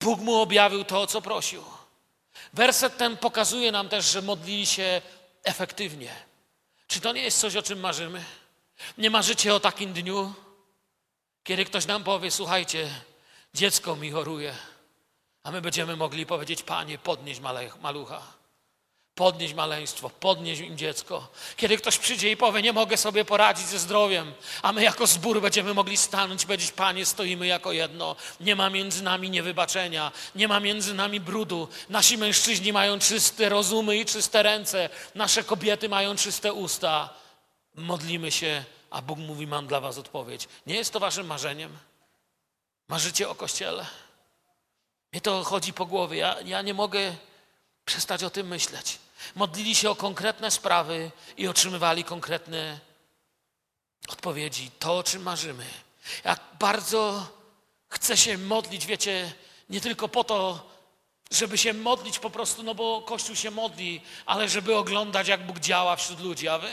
[0.00, 1.64] Bóg mu objawił to, o co prosił.
[2.52, 5.02] Werset ten pokazuje nam też, że modlili się
[5.44, 6.10] efektywnie.
[6.86, 8.24] Czy to nie jest coś, o czym marzymy?
[8.98, 10.34] Nie marzycie o takim dniu,
[11.44, 12.90] kiedy ktoś nam powie: Słuchajcie,
[13.56, 14.54] dziecko mi choruje,
[15.42, 17.40] a my będziemy mogli powiedzieć: Panie, podnieś
[17.82, 18.22] malucha.
[19.14, 21.28] Podnieść maleństwo, podnieść im dziecko.
[21.56, 24.32] Kiedy ktoś przyjdzie i powie, nie mogę sobie poradzić ze zdrowiem,
[24.62, 28.16] a my jako zbór będziemy mogli stanąć i powiedzieć, Panie, stoimy jako jedno.
[28.40, 31.68] Nie ma między nami niewybaczenia, nie ma między nami brudu.
[31.88, 37.14] Nasi mężczyźni mają czyste rozumy i czyste ręce, nasze kobiety mają czyste usta.
[37.74, 40.48] Modlimy się, a Bóg mówi, mam dla was odpowiedź.
[40.66, 41.78] Nie jest to waszym marzeniem?
[42.88, 43.86] Marzycie o Kościele?
[45.12, 46.18] Mnie to chodzi po głowie.
[46.18, 47.16] Ja, ja nie mogę
[47.84, 48.98] przestać o tym myśleć.
[49.34, 52.80] Modlili się o konkretne sprawy i otrzymywali konkretne
[54.08, 54.70] odpowiedzi.
[54.78, 55.64] To, o czym marzymy.
[56.24, 57.28] Jak bardzo
[57.88, 59.32] chcę się modlić, wiecie,
[59.70, 60.70] nie tylko po to,
[61.30, 65.58] żeby się modlić po prostu, no bo Kościół się modli, ale żeby oglądać, jak Bóg
[65.58, 66.70] działa wśród ludzi, a wy?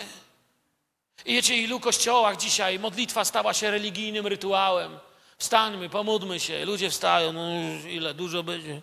[1.26, 5.00] I wiecie, ilu kościołach dzisiaj modlitwa stała się religijnym rytuałem.
[5.38, 6.66] Wstańmy, pomódlmy się.
[6.66, 7.50] Ludzie wstają, no
[7.88, 8.82] ile, dużo będzie.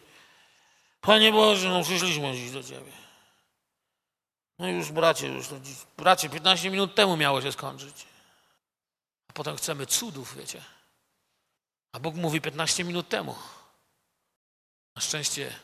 [1.00, 2.92] Panie Boże, no przyszliśmy dziś do Ciebie.
[4.58, 8.06] No już bracie, już to dziś, bracie, 15 minut temu miało się skończyć.
[9.28, 10.62] A potem chcemy cudów, wiecie.
[11.92, 13.34] A Bóg mówi 15 minut temu.
[14.96, 15.54] Na szczęście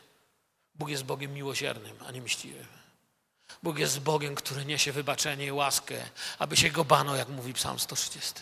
[0.75, 2.67] Bóg jest Bogiem miłosiernym, a nie mściwym.
[3.63, 6.09] Bóg jest Bogiem, który niesie wybaczenie i łaskę,
[6.39, 8.33] aby się go bano, jak mówi Psalm 130.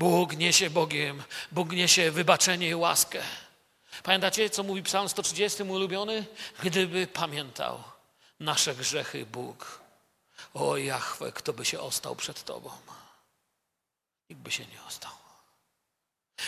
[0.00, 1.22] Bóg niesie Bogiem,
[1.52, 3.22] Bóg niesie wybaczenie i łaskę.
[4.02, 6.26] Pamiętacie, co mówi Psalm 130, mój ulubiony?
[6.62, 7.82] Gdyby pamiętał
[8.40, 9.80] nasze grzechy Bóg,
[10.54, 12.70] o Jachwę, kto by się ostał przed Tobą?
[14.30, 15.12] Nikt by się nie ostał.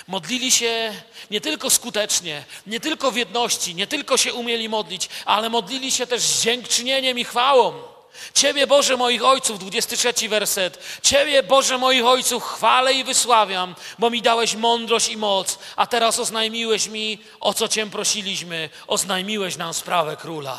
[0.09, 5.51] Modlili się nie tylko skutecznie, nie tylko w jedności, nie tylko się umieli modlić, ale
[5.51, 7.92] modlili się też z dziękczynieniem i chwałą.
[8.35, 10.79] Ciebie, Boże moich ojców, 23 werset.
[11.03, 16.19] Ciebie, Boże moich ojców, chwalę i wysławiam, bo mi dałeś mądrość i moc, a teraz
[16.19, 20.59] oznajmiłeś mi, o co Cię prosiliśmy, oznajmiłeś nam sprawę króla.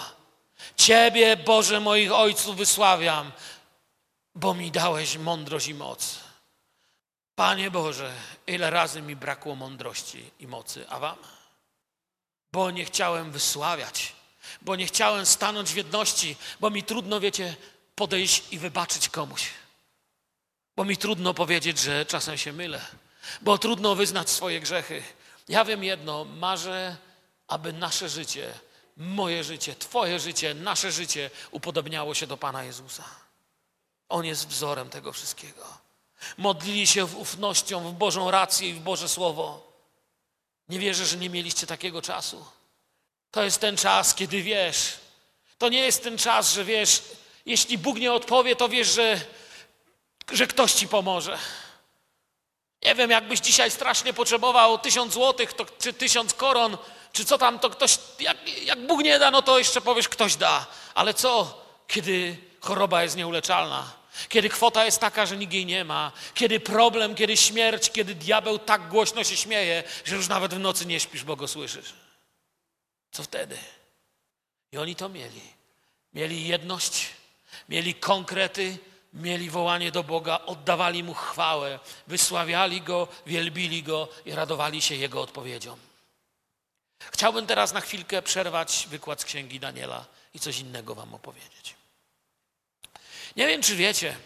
[0.77, 3.31] Ciebie, Boże moich ojców, wysławiam,
[4.35, 6.19] bo mi dałeś mądrość i moc.
[7.35, 8.13] Panie Boże,
[8.47, 11.17] ile razy mi brakło mądrości i mocy, a Wam?
[12.51, 14.13] Bo nie chciałem wysławiać
[14.61, 17.55] bo nie chciałem stanąć w jedności, bo mi trudno, wiecie,
[17.95, 19.49] podejść i wybaczyć komuś.
[20.75, 22.81] Bo mi trudno powiedzieć, że czasem się mylę,
[23.41, 25.03] bo trudno wyznać swoje grzechy.
[25.47, 26.97] Ja wiem jedno, marzę,
[27.47, 28.53] aby nasze życie,
[28.97, 33.03] moje życie, Twoje życie, nasze życie upodobniało się do Pana Jezusa.
[34.09, 35.83] On jest wzorem tego wszystkiego.
[36.37, 39.73] Modlili się w ufnością w Bożą rację i w Boże Słowo.
[40.69, 42.45] Nie wierzę, że nie mieliście takiego czasu.
[43.33, 44.93] To jest ten czas, kiedy wiesz.
[45.57, 47.01] To nie jest ten czas, że wiesz,
[47.45, 49.21] jeśli Bóg nie odpowie, to wiesz, że,
[50.31, 51.37] że ktoś ci pomoże.
[52.83, 56.77] Nie wiem, jakbyś dzisiaj strasznie potrzebował tysiąc złotych, to, czy tysiąc koron,
[57.13, 60.35] czy co tam, to ktoś, jak, jak Bóg nie da, no to jeszcze powiesz, ktoś
[60.35, 60.65] da.
[60.95, 63.91] Ale co, kiedy choroba jest nieuleczalna?
[64.29, 68.59] Kiedy kwota jest taka, że nikt jej nie ma, kiedy problem, kiedy śmierć, kiedy diabeł
[68.59, 72.02] tak głośno się śmieje, że już nawet w nocy nie śpisz, bo go słyszysz.
[73.13, 73.57] Co wtedy?
[74.71, 75.41] I oni to mieli.
[76.13, 77.09] Mieli jedność,
[77.69, 78.77] mieli konkrety,
[79.13, 85.21] mieli wołanie do Boga, oddawali Mu chwałę, wysławiali Go, wielbili Go i radowali się Jego
[85.21, 85.77] odpowiedzią.
[87.11, 91.75] Chciałbym teraz na chwilkę przerwać wykład z Księgi Daniela i coś innego Wam opowiedzieć.
[93.35, 94.17] Nie wiem, czy wiecie,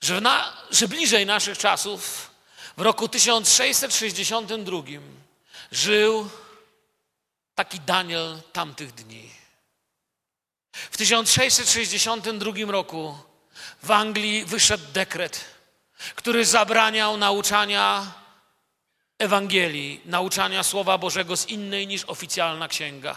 [0.00, 2.30] że, na, że bliżej naszych czasów,
[2.76, 4.82] w roku 1662,
[5.72, 6.30] żył
[7.60, 9.30] taki Daniel tamtych dni.
[10.72, 13.18] W 1662 roku
[13.82, 15.44] w Anglii wyszedł dekret,
[16.14, 18.12] który zabraniał nauczania
[19.18, 23.16] Ewangelii, nauczania Słowa Bożego z innej niż oficjalna księga.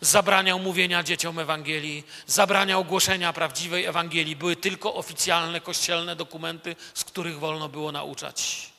[0.00, 4.36] Zabraniał mówienia dzieciom Ewangelii, zabraniał głoszenia prawdziwej Ewangelii.
[4.36, 8.70] Były tylko oficjalne kościelne dokumenty, z których wolno było nauczać.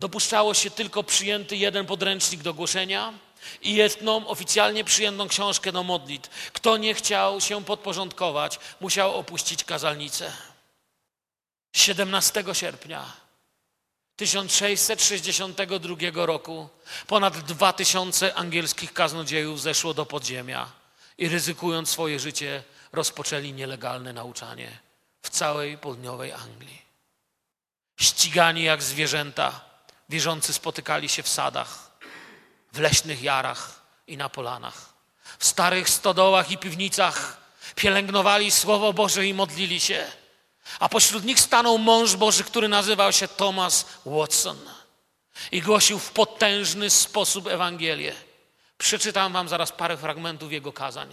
[0.00, 3.12] Dopuszczało się tylko przyjęty jeden podręcznik do głoszenia
[3.62, 6.50] i jedną oficjalnie przyjętą książkę do modlitw.
[6.52, 10.32] Kto nie chciał się podporządkować, musiał opuścić kazalnicę.
[11.72, 13.12] 17 sierpnia
[14.16, 16.68] 1662 roku
[17.06, 20.72] ponad 2000 angielskich kaznodziejów zeszło do podziemia
[21.18, 22.62] i ryzykując swoje życie
[22.92, 24.78] rozpoczęli nielegalne nauczanie
[25.22, 26.82] w całej południowej Anglii.
[28.00, 29.60] Ścigani jak zwierzęta,
[30.08, 31.89] wierzący spotykali się w sadach,
[32.72, 34.92] w leśnych jarach i na polanach,
[35.38, 37.40] w starych stodołach i piwnicach,
[37.76, 40.06] pielęgnowali Słowo Boże i modlili się.
[40.80, 44.58] A pośród nich stanął mąż Boży, który nazywał się Thomas Watson
[45.52, 48.14] i głosił w potężny sposób Ewangelię.
[48.78, 51.08] Przeczytam wam zaraz parę fragmentów jego kazań.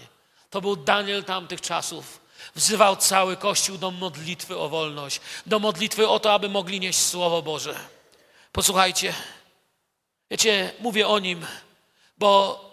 [0.49, 2.19] To był Daniel tamtych czasów.
[2.55, 7.41] Wzywał cały Kościół do modlitwy o wolność, do modlitwy o to, aby mogli nieść Słowo
[7.41, 7.79] Boże.
[8.51, 9.13] Posłuchajcie,
[10.31, 11.45] wiecie, mówię o nim,
[12.17, 12.63] bo,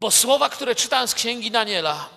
[0.00, 2.08] bo słowa, które czytam z księgi Daniela,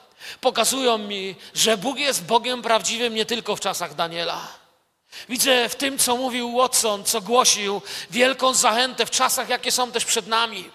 [0.41, 4.47] pokazują mi, że Bóg jest Bogiem prawdziwym nie tylko w czasach Daniela.
[5.29, 7.81] Widzę w tym, co mówił Watson, co głosił,
[8.11, 10.71] wielką zachętę w czasach, jakie są też przed nami.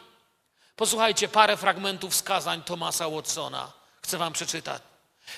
[0.77, 3.73] Posłuchajcie parę fragmentów skazań Tomasa Watsona.
[4.03, 4.83] Chcę wam przeczytać.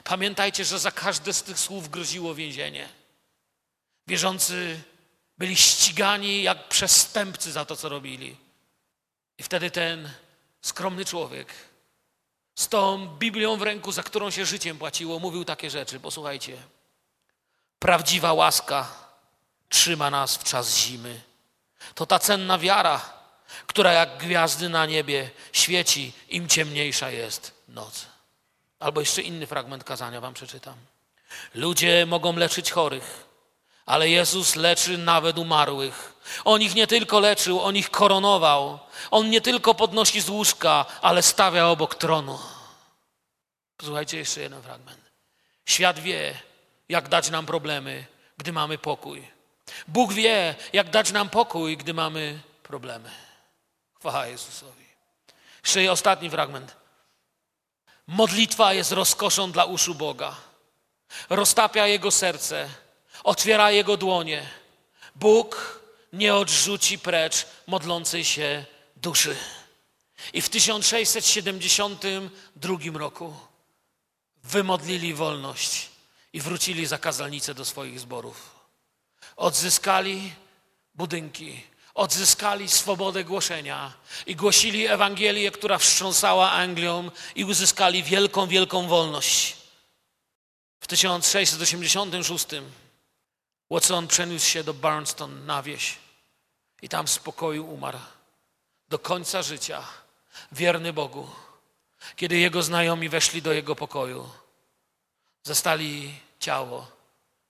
[0.04, 2.88] Pamiętajcie, że za każde z tych słów groziło więzienie.
[4.06, 4.80] Wierzący
[5.38, 8.36] byli ścigani jak przestępcy za to, co robili.
[9.38, 10.10] I wtedy ten
[10.60, 11.52] skromny człowiek
[12.54, 16.00] z tą Biblią w ręku, za którą się życiem płaciło, mówił takie rzeczy.
[16.00, 16.56] Posłuchajcie.
[17.78, 18.88] Prawdziwa łaska
[19.68, 21.20] trzyma nas w czas zimy.
[21.94, 23.00] To ta cenna wiara,
[23.66, 28.06] która jak gwiazdy na niebie świeci, im ciemniejsza jest noc.
[28.78, 30.74] Albo jeszcze inny fragment kazania wam przeczytam.
[31.54, 33.25] Ludzie mogą leczyć chorych,
[33.86, 36.12] ale Jezus leczy nawet umarłych.
[36.44, 38.78] On ich nie tylko leczył, on ich koronował.
[39.10, 42.38] On nie tylko podnosi z łóżka, ale stawia obok tronu.
[43.76, 45.00] Posłuchajcie jeszcze jeden fragment.
[45.66, 46.40] Świat wie,
[46.88, 48.06] jak dać nam problemy,
[48.36, 49.28] gdy mamy pokój.
[49.88, 53.10] Bóg wie, jak dać nam pokój, gdy mamy problemy.
[53.98, 54.86] Chwała Jezusowi.
[55.64, 56.76] Jeszcze ostatni fragment.
[58.06, 60.36] Modlitwa jest rozkoszą dla uszu Boga.
[61.30, 62.68] Roztapia Jego serce,
[63.26, 64.46] otwiera Jego dłonie.
[65.14, 65.80] Bóg
[66.12, 68.64] nie odrzuci precz modlącej się
[68.96, 69.36] duszy.
[70.32, 73.36] I w 1672 roku
[74.44, 75.88] wymodlili wolność
[76.32, 78.56] i wrócili zakazalnice do swoich zborów.
[79.36, 80.32] Odzyskali
[80.94, 81.62] budynki,
[81.94, 83.92] odzyskali swobodę głoszenia
[84.26, 89.56] i głosili Ewangelię, która wstrząsała Anglią i uzyskali wielką, wielką wolność.
[90.80, 92.46] W 1686
[93.70, 95.98] Watson przeniósł się do Barnston na wieś
[96.82, 97.98] i tam w spokoju umarł.
[98.88, 99.84] Do końca życia
[100.52, 101.30] wierny Bogu.
[102.16, 104.30] Kiedy jego znajomi weszli do jego pokoju,
[105.42, 106.90] zastali ciało.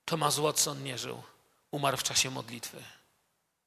[0.04, 1.22] Thomas Watson nie żył.
[1.70, 2.82] Umarł w czasie modlitwy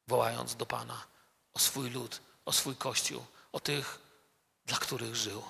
[0.10, 1.06] wołając do Pana
[1.54, 4.00] o swój lud, o swój kościół, o tych,
[4.66, 5.44] dla których żył.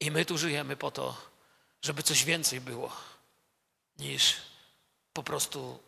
[0.00, 1.16] I my tu żyjemy po to,
[1.82, 2.96] żeby coś więcej było
[3.98, 4.36] niż
[5.12, 5.78] po prostu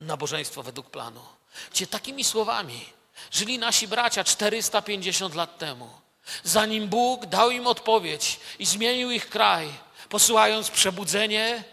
[0.00, 1.20] nabożeństwo według planu.
[1.72, 2.84] Gdzie takimi słowami
[3.30, 5.90] żyli nasi bracia 450 lat temu,
[6.44, 9.68] zanim Bóg dał im odpowiedź i zmienił ich kraj,
[10.08, 11.64] posyłając przebudzenie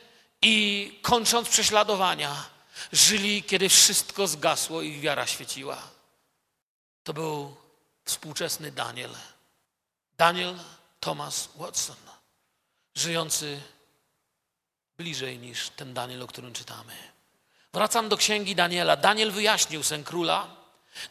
[0.42, 2.50] i kończąc prześladowania
[2.92, 5.78] Żyli, kiedy wszystko zgasło i wiara świeciła.
[7.04, 7.56] To był
[8.06, 9.12] współczesny Daniel.
[10.18, 10.60] Daniel
[11.00, 11.96] Thomas Watson,
[12.96, 13.62] żyjący
[15.00, 16.94] bliżej niż ten Daniel, o którym czytamy.
[17.74, 18.96] Wracam do księgi Daniela.
[18.96, 20.48] Daniel wyjaśnił sen króla,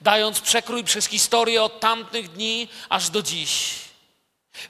[0.01, 3.75] dając przekrój przez historię od tamtych dni aż do dziś.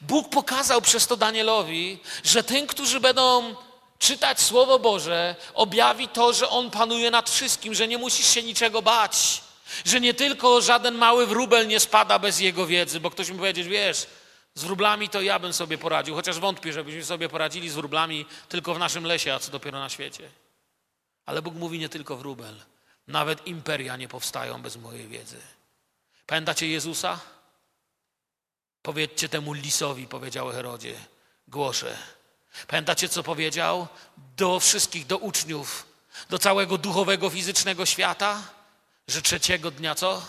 [0.03, 3.55] Bóg pokazał przez to Danielowi, że tym, którzy będą
[3.99, 8.83] czytać Słowo Boże, objawi to, że On panuje nad wszystkim, że nie musisz się niczego
[8.83, 9.43] bać,
[9.85, 13.69] że nie tylko żaden mały wróbel nie spada bez Jego wiedzy, bo ktoś mi powiedzieć,
[13.69, 14.07] wiesz,
[14.59, 18.75] z wróblami to ja bym sobie poradził, chociaż wątpię, żebyśmy sobie poradzili z wróblami tylko
[18.75, 20.31] w naszym lesie, a co dopiero na świecie.
[21.27, 22.55] Ale Bóg mówi nie tylko wróbel,
[23.07, 25.37] nawet imperia nie powstają bez mojej wiedzy.
[26.27, 27.21] Pamiętacie Jezusa?
[28.83, 30.95] Powiedzcie temu lisowi, powiedział Herodzie,
[31.49, 31.97] głoszę
[32.67, 33.89] Pamiętacie, co powiedział
[34.37, 35.87] do wszystkich, do uczniów,
[36.31, 38.43] do całego duchowego, fizycznego świata?
[39.09, 40.23] Że trzeciego dnia co?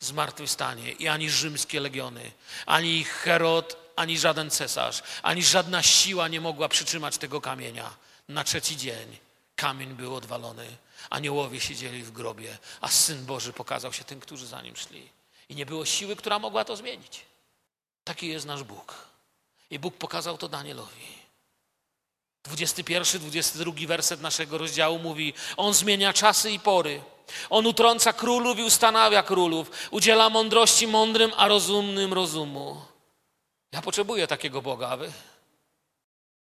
[0.00, 0.92] Zmartwychwstanie.
[0.92, 2.32] I ani rzymskie legiony,
[2.66, 7.96] ani Herod, ani żaden cesarz, ani żadna siła nie mogła przytrzymać tego kamienia.
[8.28, 9.18] Na trzeci dzień
[9.56, 10.76] kamień był odwalony.
[11.10, 15.08] Aniołowie siedzieli w grobie, a Syn Boży pokazał się tym, którzy za nim szli.
[15.48, 17.24] I nie było siły, która mogła to zmienić.
[18.04, 18.94] Taki jest nasz Bóg.
[19.70, 21.26] I Bóg pokazał to Danielowi.
[22.44, 27.02] 21, 22 werset naszego rozdziału mówi: On zmienia czasy i pory.
[27.50, 29.70] On utrąca królów i ustanawia królów.
[29.90, 32.82] Udziela mądrości mądrym, a rozumnym rozumu.
[33.72, 35.12] Ja potrzebuję takiego Boga, a wy?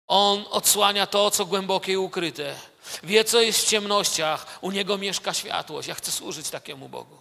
[0.07, 2.55] On odsłania to, co głębokie i ukryte.
[3.03, 4.57] Wie, co jest w ciemnościach.
[4.61, 5.88] U Niego mieszka światłość.
[5.88, 7.17] Ja chcę służyć takiemu Bogu.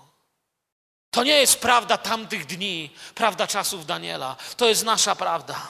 [1.11, 4.37] To nie jest prawda tamtych dni, prawda czasów Daniela.
[4.57, 5.69] To jest nasza prawda.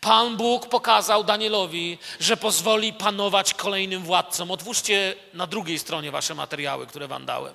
[0.00, 4.50] Pan Bóg pokazał Danielowi, że pozwoli panować kolejnym władcom.
[4.50, 7.54] Otwórzcie na drugiej stronie wasze materiały, które wam dałem.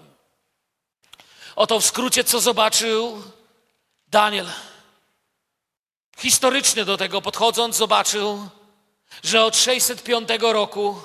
[1.56, 3.24] Oto w skrócie, co zobaczył
[4.08, 4.48] Daniel.
[6.18, 8.50] Historycznie do tego podchodząc, zobaczył,
[9.24, 11.02] że od 605 roku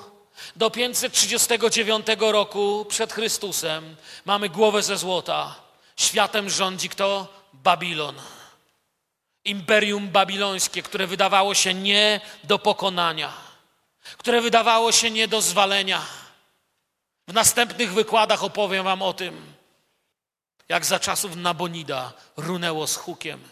[0.55, 3.95] do 539 roku przed Chrystusem
[4.25, 5.55] mamy głowę ze złota.
[5.97, 7.27] Światem rządzi kto?
[7.53, 8.15] Babilon.
[9.45, 13.33] Imperium babilońskie, które wydawało się nie do pokonania,
[14.17, 16.05] które wydawało się nie do zwalenia.
[17.27, 19.53] W następnych wykładach opowiem Wam o tym,
[20.69, 23.49] jak za czasów Nabonida runęło z hukiem.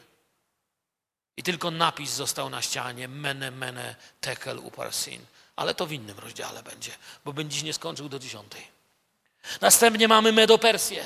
[1.38, 5.26] I tylko napis został na ścianie Mene, mene, tekel, uparsin.
[5.56, 6.92] Ale to w innym rozdziale będzie,
[7.26, 8.68] bo będzie nie skończył do dziesiątej.
[9.62, 11.06] Następnie mamy Medopersję.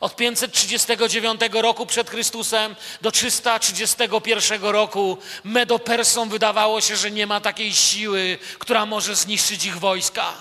[0.00, 7.72] Od 539 roku przed Chrystusem do 331 roku Medopersom wydawało się, że nie ma takiej
[7.72, 10.34] siły, która może zniszczyć ich wojska.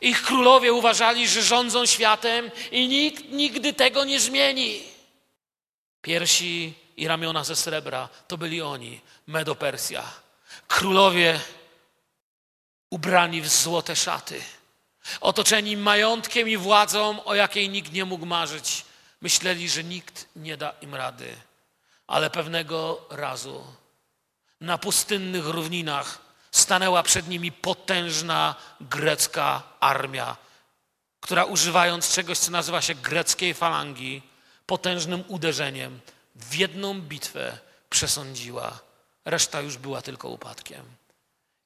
[0.00, 4.82] Ich królowie uważali, że rządzą światem i nikt nigdy tego nie zmieni.
[6.02, 10.04] Piersi i ramiona ze srebra to byli oni, Medopersja.
[10.68, 11.40] Królowie
[12.90, 14.42] ubrani w złote szaty,
[15.20, 18.84] otoczeni majątkiem i władzą, o jakiej nikt nie mógł marzyć.
[19.20, 21.36] Myśleli, że nikt nie da im rady.
[22.06, 23.64] Ale pewnego razu
[24.60, 26.18] na pustynnych równinach
[26.50, 30.36] stanęła przed nimi potężna grecka armia,
[31.20, 34.22] która używając czegoś, co nazywa się greckiej falangi,
[34.66, 36.00] potężnym uderzeniem
[36.34, 37.58] w jedną bitwę
[37.90, 38.78] przesądziła.
[39.24, 40.84] Reszta już była tylko upadkiem.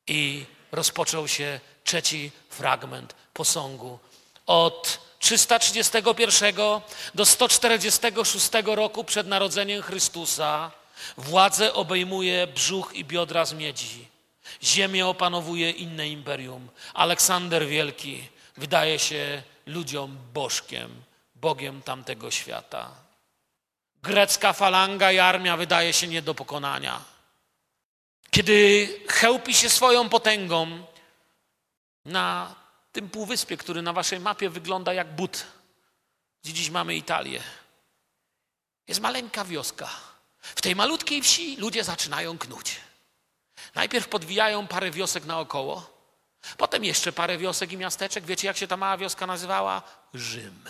[0.07, 3.99] I rozpoczął się trzeci fragment posągu.
[4.47, 6.55] Od 331
[7.15, 10.71] do 146 roku przed narodzeniem Chrystusa
[11.17, 14.09] władzę obejmuje brzuch i biodra z miedzi.
[14.63, 16.69] Ziemię opanowuje inne imperium.
[16.95, 21.03] Aleksander Wielki wydaje się ludziom bożkiem,
[21.35, 22.91] Bogiem tamtego świata.
[24.03, 27.14] Grecka falanga i armia wydaje się nie do pokonania.
[28.35, 30.87] Kiedy chełpi się swoją potęgą
[32.05, 32.55] na
[32.93, 35.47] tym półwyspie, który na waszej mapie wygląda jak but,
[36.43, 37.43] gdzie dziś mamy Italię,
[38.89, 39.91] jest maleńka wioska.
[40.41, 42.77] W tej malutkiej wsi ludzie zaczynają knuć.
[43.75, 45.91] Najpierw podwijają parę wiosek naokoło,
[46.57, 48.25] potem jeszcze parę wiosek i miasteczek.
[48.25, 49.83] Wiecie, jak się ta mała wioska nazywała?
[50.15, 50.65] Rzym.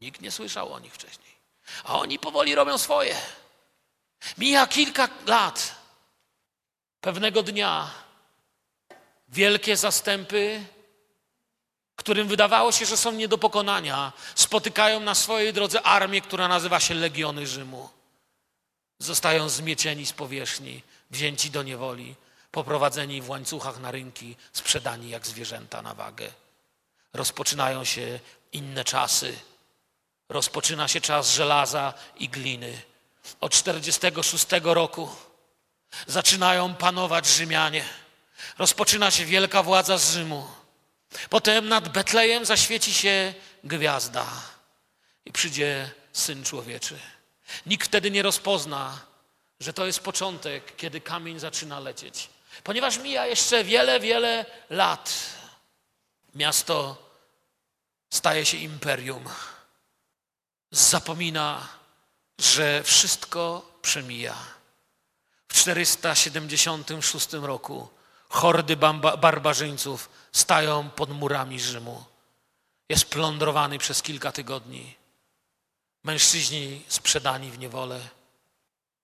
[0.00, 1.34] Nikt nie słyszał o nich wcześniej.
[1.84, 3.16] A oni powoli robią swoje.
[4.38, 5.81] Mija kilka lat.
[7.02, 7.90] Pewnego dnia
[9.28, 10.64] wielkie zastępy,
[11.96, 16.80] którym wydawało się, że są nie do pokonania, spotykają na swojej drodze armię, która nazywa
[16.80, 17.88] się Legiony Rzymu.
[18.98, 22.14] Zostają zmiecieni z powierzchni, wzięci do niewoli,
[22.50, 26.32] poprowadzeni w łańcuchach na rynki, sprzedani jak zwierzęta na wagę.
[27.12, 28.20] Rozpoczynają się
[28.52, 29.38] inne czasy.
[30.28, 32.82] Rozpoczyna się czas żelaza i gliny.
[33.40, 35.08] Od 46 roku
[36.06, 37.84] zaczynają panować Rzymianie.
[38.58, 40.48] Rozpoczyna się wielka władza z Rzymu.
[41.30, 43.34] Potem nad Betlejem zaświeci się
[43.64, 44.26] gwiazda
[45.24, 46.98] i przyjdzie Syn Człowieczy.
[47.66, 49.00] Nikt wtedy nie rozpozna,
[49.60, 52.28] że to jest początek, kiedy kamień zaczyna lecieć.
[52.64, 55.12] Ponieważ mija jeszcze wiele, wiele lat,
[56.34, 56.96] miasto
[58.10, 59.24] staje się imperium.
[60.70, 61.68] Zapomina,
[62.38, 64.36] że wszystko przemija.
[65.52, 67.88] W 476 roku
[68.28, 68.76] hordy
[69.20, 72.04] barbarzyńców stają pod murami Rzymu.
[72.88, 74.96] Jest plądrowany przez kilka tygodni.
[76.04, 78.00] Mężczyźni sprzedani w niewolę,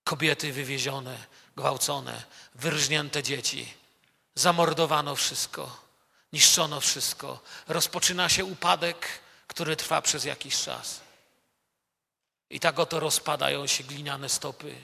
[0.04, 1.18] kobiety wywiezione,
[1.56, 2.22] gwałcone,
[2.54, 3.74] wyrżnięte dzieci.
[4.34, 5.76] Zamordowano wszystko,
[6.32, 7.40] niszczono wszystko.
[7.66, 9.08] Rozpoczyna się upadek,
[9.46, 11.00] który trwa przez jakiś czas.
[12.50, 14.74] I tak oto rozpadają się gliniane stopy,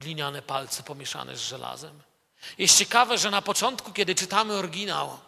[0.00, 2.02] gliniane palce pomieszane z żelazem.
[2.58, 5.18] Jest ciekawe, że na początku, kiedy czytamy oryginał,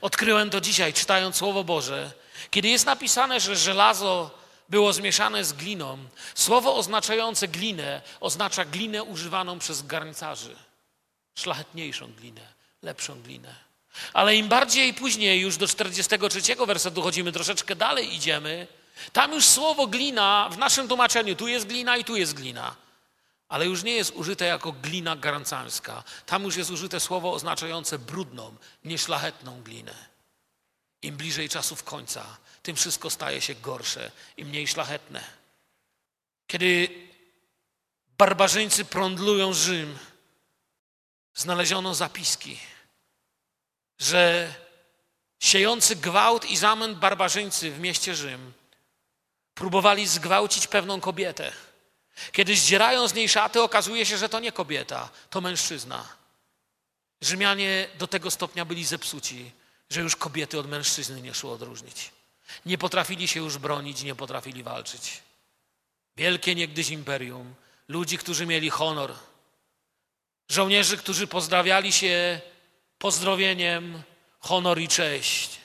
[0.00, 2.12] odkryłem to dzisiaj, czytając Słowo Boże,
[2.50, 4.30] kiedy jest napisane, że żelazo
[4.68, 5.98] było zmieszane z gliną,
[6.34, 10.56] słowo oznaczające glinę oznacza glinę używaną przez garncarzy.
[11.34, 12.40] Szlachetniejszą glinę,
[12.82, 13.54] lepszą glinę.
[14.12, 18.66] Ale im bardziej później, już do 43 wersetu chodzimy, troszeczkę dalej idziemy,
[19.12, 22.76] tam już słowo glina w naszym tłumaczeniu, tu jest glina i tu jest glina.
[23.52, 26.04] Ale już nie jest użyte jako glina garncarska.
[26.26, 29.94] Tam już jest użyte słowo oznaczające brudną, nieszlachetną glinę.
[31.02, 35.24] Im bliżej czasów końca, tym wszystko staje się gorsze i mniej szlachetne.
[36.46, 36.88] Kiedy
[38.18, 39.98] barbarzyńcy prądlują Rzym,
[41.34, 42.60] znaleziono zapiski,
[43.98, 44.54] że
[45.40, 48.52] siejący gwałt i zamęt barbarzyńcy w mieście Rzym
[49.54, 51.52] próbowali zgwałcić pewną kobietę.
[52.32, 56.08] Kiedy zdzierają z niej szaty, okazuje się, że to nie kobieta, to mężczyzna.
[57.20, 59.52] Rzymianie do tego stopnia byli zepsuci,
[59.90, 62.10] że już kobiety od mężczyzny nie szło odróżnić.
[62.66, 65.22] Nie potrafili się już bronić, nie potrafili walczyć.
[66.16, 67.54] Wielkie niegdyś imperium,
[67.88, 69.14] ludzi, którzy mieli honor,
[70.48, 72.40] żołnierzy, którzy pozdrawiali się
[72.98, 74.02] pozdrowieniem
[74.40, 75.58] honor i cześć,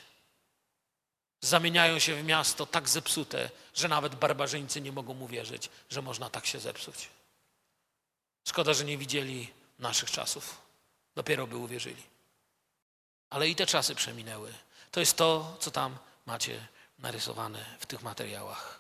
[1.41, 6.45] zamieniają się w miasto tak zepsute, że nawet barbarzyńcy nie mogą uwierzyć, że można tak
[6.45, 7.09] się zepsuć.
[8.45, 10.61] Szkoda, że nie widzieli naszych czasów.
[11.15, 12.03] Dopiero by uwierzyli.
[13.29, 14.53] Ale i te czasy przeminęły.
[14.91, 16.67] To jest to, co tam macie
[16.99, 18.79] narysowane w tych materiałach.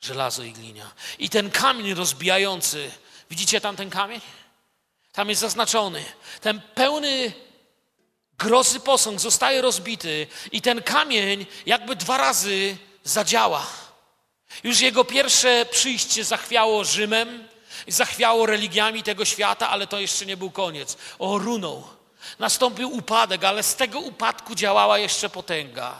[0.00, 0.90] Żelazo i glinia.
[1.18, 2.90] I ten kamień rozbijający,
[3.30, 4.20] widzicie tam ten kamień?
[5.12, 6.04] Tam jest zaznaczony.
[6.40, 7.32] Ten pełny
[8.38, 13.66] grozy posąg zostaje rozbity i ten kamień jakby dwa razy zadziała.
[14.64, 17.48] Już jego pierwsze przyjście zachwiało Rzymem,
[17.88, 20.96] zachwiało religiami tego świata, ale to jeszcze nie był koniec.
[21.18, 21.88] O, runął.
[22.38, 25.96] Nastąpił upadek, ale z tego upadku działała jeszcze potęga.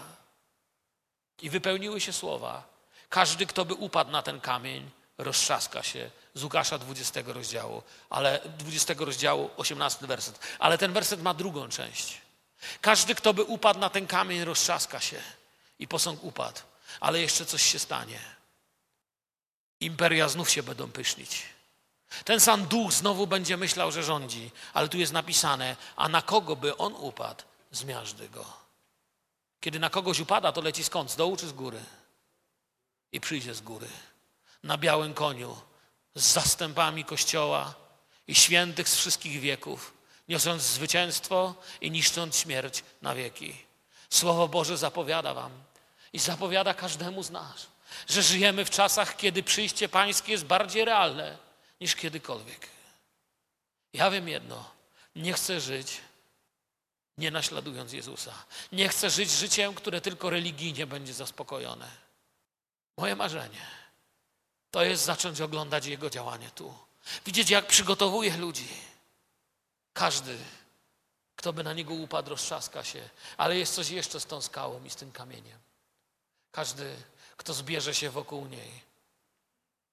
[1.43, 2.63] I wypełniły się słowa.
[3.09, 6.11] Każdy, kto by upadł na ten kamień, roztrzaska się.
[6.35, 10.39] Z Łukasza 20 rozdziału, ale 20 rozdziału, 18 werset.
[10.59, 12.21] Ale ten werset ma drugą część.
[12.81, 15.23] Każdy, kto by upadł na ten kamień, roztrzaska się.
[15.79, 16.61] I posąg upadł.
[17.01, 18.38] Ale jeszcze coś się stanie.
[19.81, 21.43] Imperia znów się będą pysznić.
[22.25, 26.57] Ten sam duch znowu będzie myślał, że rządzi, ale tu jest napisane, a na kogo
[26.57, 28.45] by on upadł, zmiażdży go.
[29.61, 31.11] Kiedy na kogoś upada, to leci skąd?
[31.11, 31.81] Z dołu czy z góry?
[33.13, 33.89] I przyjdzie z góry.
[34.63, 35.57] Na białym koniu,
[36.15, 37.75] z zastępami kościoła
[38.29, 39.95] i świętych z wszystkich wieków,
[40.29, 43.57] niosąc zwycięstwo i niszcząc śmierć na wieki.
[44.11, 45.53] Słowo Boże zapowiada Wam
[46.13, 47.67] i zapowiada każdemu z nas,
[48.09, 51.39] że żyjemy w czasach, kiedy przyjście Pańskie jest bardziej realne
[51.81, 52.69] niż kiedykolwiek.
[53.93, 54.71] Ja wiem jedno,
[55.17, 56.01] nie chcę żyć
[57.19, 58.35] nie naśladując Jezusa.
[58.73, 61.89] Nie chcę żyć życiem, które tylko religijnie będzie zaspokojone.
[62.97, 63.67] Moje marzenie
[64.71, 66.75] to jest zacząć oglądać Jego działanie tu.
[67.27, 68.69] Widzieć, jak przygotowuje ludzi.
[69.93, 70.39] Każdy,
[71.37, 73.09] kto by na niego upadł, roztrzaska się.
[73.37, 75.59] Ale jest coś jeszcze z tą skałą i z tym kamieniem.
[76.53, 76.97] Każdy,
[77.39, 78.89] kto zbierze się wokół niej,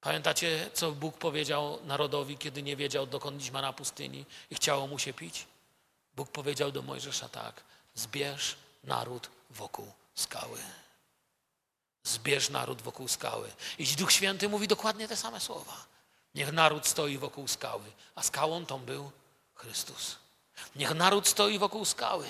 [0.05, 4.87] Pamiętacie, co Bóg powiedział narodowi, kiedy nie wiedział, dokąd iść ma na pustyni i chciało
[4.87, 5.45] mu się pić?
[6.15, 7.63] Bóg powiedział do Mojżesza tak:
[7.95, 10.59] zbierz naród wokół skały.
[12.03, 13.51] Zbierz naród wokół skały.
[13.79, 15.85] I Duch Święty mówi dokładnie te same słowa.
[16.35, 19.11] Niech naród stoi wokół skały, a skałą tą był
[19.55, 20.15] Chrystus.
[20.75, 22.27] Niech naród stoi wokół skały.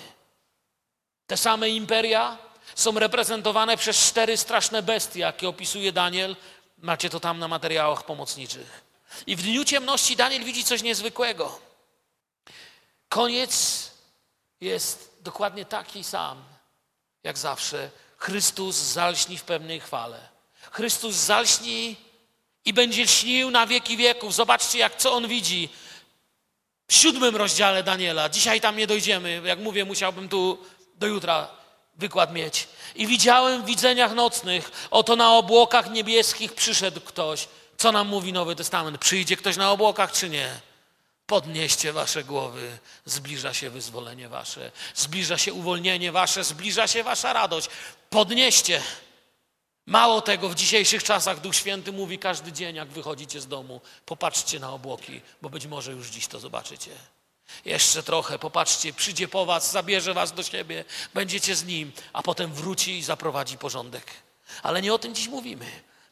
[1.27, 2.37] Te same imperia
[2.75, 6.35] są reprezentowane przez cztery straszne bestie, jakie opisuje Daniel
[6.77, 8.83] Macie to tam na materiałach pomocniczych.
[9.27, 11.59] I w dniu ciemności Daniel widzi coś niezwykłego.
[13.09, 13.91] Koniec
[14.61, 16.43] jest dokładnie taki sam,
[17.23, 17.89] jak zawsze.
[18.17, 20.29] Chrystus zalśni w pewnej chwale.
[20.71, 21.95] Chrystus zalśni
[22.65, 24.33] i będzie śnił na wieki wieków.
[24.33, 25.69] Zobaczcie, jak co on widzi.
[26.87, 28.29] W siódmym rozdziale Daniela.
[28.29, 29.41] Dzisiaj tam nie dojdziemy.
[29.45, 30.57] Jak mówię, musiałbym tu
[30.95, 31.47] do jutra
[31.97, 32.67] wykład mieć.
[32.95, 37.47] I widziałem w widzeniach nocnych, oto na obłokach niebieskich przyszedł ktoś.
[37.77, 38.97] Co nam mówi Nowy Testament?
[38.97, 40.59] Przyjdzie ktoś na obłokach czy nie?
[41.27, 47.69] Podnieście wasze głowy, zbliża się wyzwolenie wasze, zbliża się uwolnienie wasze, zbliża się wasza radość.
[48.09, 48.81] Podnieście.
[49.85, 54.59] Mało tego, w dzisiejszych czasach Duch Święty mówi każdy dzień, jak wychodzicie z domu, popatrzcie
[54.59, 56.91] na obłoki, bo być może już dziś to zobaczycie.
[57.65, 62.53] Jeszcze trochę, popatrzcie, przyjdzie po was, zabierze was do siebie, będziecie z nim, a potem
[62.53, 64.05] wróci i zaprowadzi porządek.
[64.63, 65.65] Ale nie o tym dziś mówimy.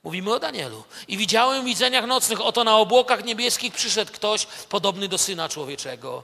[0.03, 0.83] Mówimy o Danielu.
[1.07, 6.23] I widziałem w widzeniach nocnych, oto na obłokach niebieskich przyszedł ktoś podobny do Syna Człowieczego.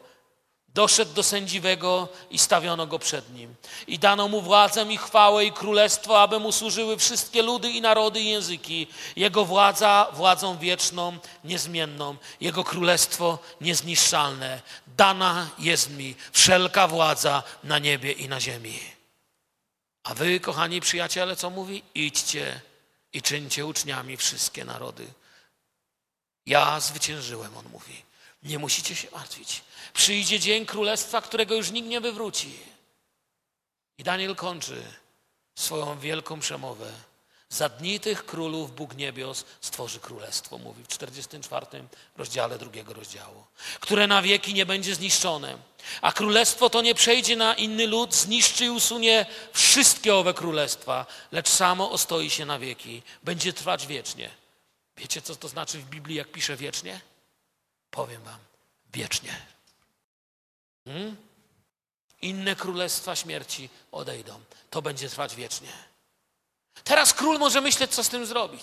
[0.73, 3.55] Doszedł do sędziwego i stawiono go przed nim.
[3.87, 8.21] I dano mu władzę i chwałę i królestwo, aby mu służyły wszystkie ludy i narody
[8.21, 8.87] i języki.
[9.15, 12.15] Jego władza władzą wieczną, niezmienną.
[12.41, 14.61] Jego królestwo niezniszczalne.
[14.99, 18.79] Dana jest mi wszelka władza na niebie i na ziemi.
[20.03, 21.83] A wy, kochani przyjaciele, co mówi?
[21.95, 22.61] Idźcie
[23.13, 25.07] i czyńcie uczniami wszystkie narody.
[26.45, 28.03] Ja zwyciężyłem, on mówi.
[28.43, 29.61] Nie musicie się martwić.
[29.93, 32.59] Przyjdzie dzień królestwa, którego już nikt nie wywróci.
[33.97, 34.83] I Daniel kończy
[35.55, 36.91] swoją wielką przemowę.
[37.49, 41.65] Za dni tych królów Bóg niebios stworzy królestwo, mówi w 44
[42.17, 43.45] rozdziale drugiego rozdziału,
[43.79, 45.57] które na wieki nie będzie zniszczone.
[46.01, 51.49] A królestwo to nie przejdzie na inny lud, zniszczy i usunie wszystkie owe królestwa, lecz
[51.49, 54.29] samo ostoi się na wieki, będzie trwać wiecznie.
[54.97, 57.01] Wiecie, co to znaczy w Biblii, jak pisze wiecznie?
[57.91, 58.39] Powiem wam,
[58.93, 59.35] wiecznie.
[60.85, 61.15] Hmm?
[62.21, 64.39] Inne królestwa śmierci odejdą.
[64.69, 65.69] To będzie trwać wiecznie.
[66.83, 68.59] Teraz król może myśleć, co z tym zrobi.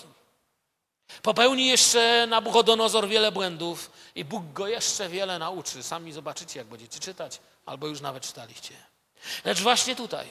[1.23, 5.83] Popełni jeszcze Nabuchodonozor wiele błędów i Bóg go jeszcze wiele nauczy.
[5.83, 8.75] Sami zobaczycie, jak będziecie czytać, albo już nawet czytaliście.
[9.45, 10.29] Lecz właśnie tutaj,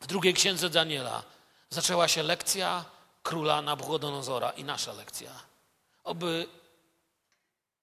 [0.00, 1.22] w drugiej księdze Daniela,
[1.70, 2.84] zaczęła się lekcja
[3.22, 5.30] króla Nabuchodonozora i nasza lekcja.
[6.04, 6.48] Oby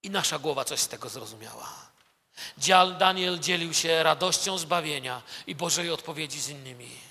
[0.02, 1.90] i nasza głowa coś z tego zrozumiała.
[2.98, 7.09] Daniel dzielił się radością zbawienia i Bożej odpowiedzi z innymi.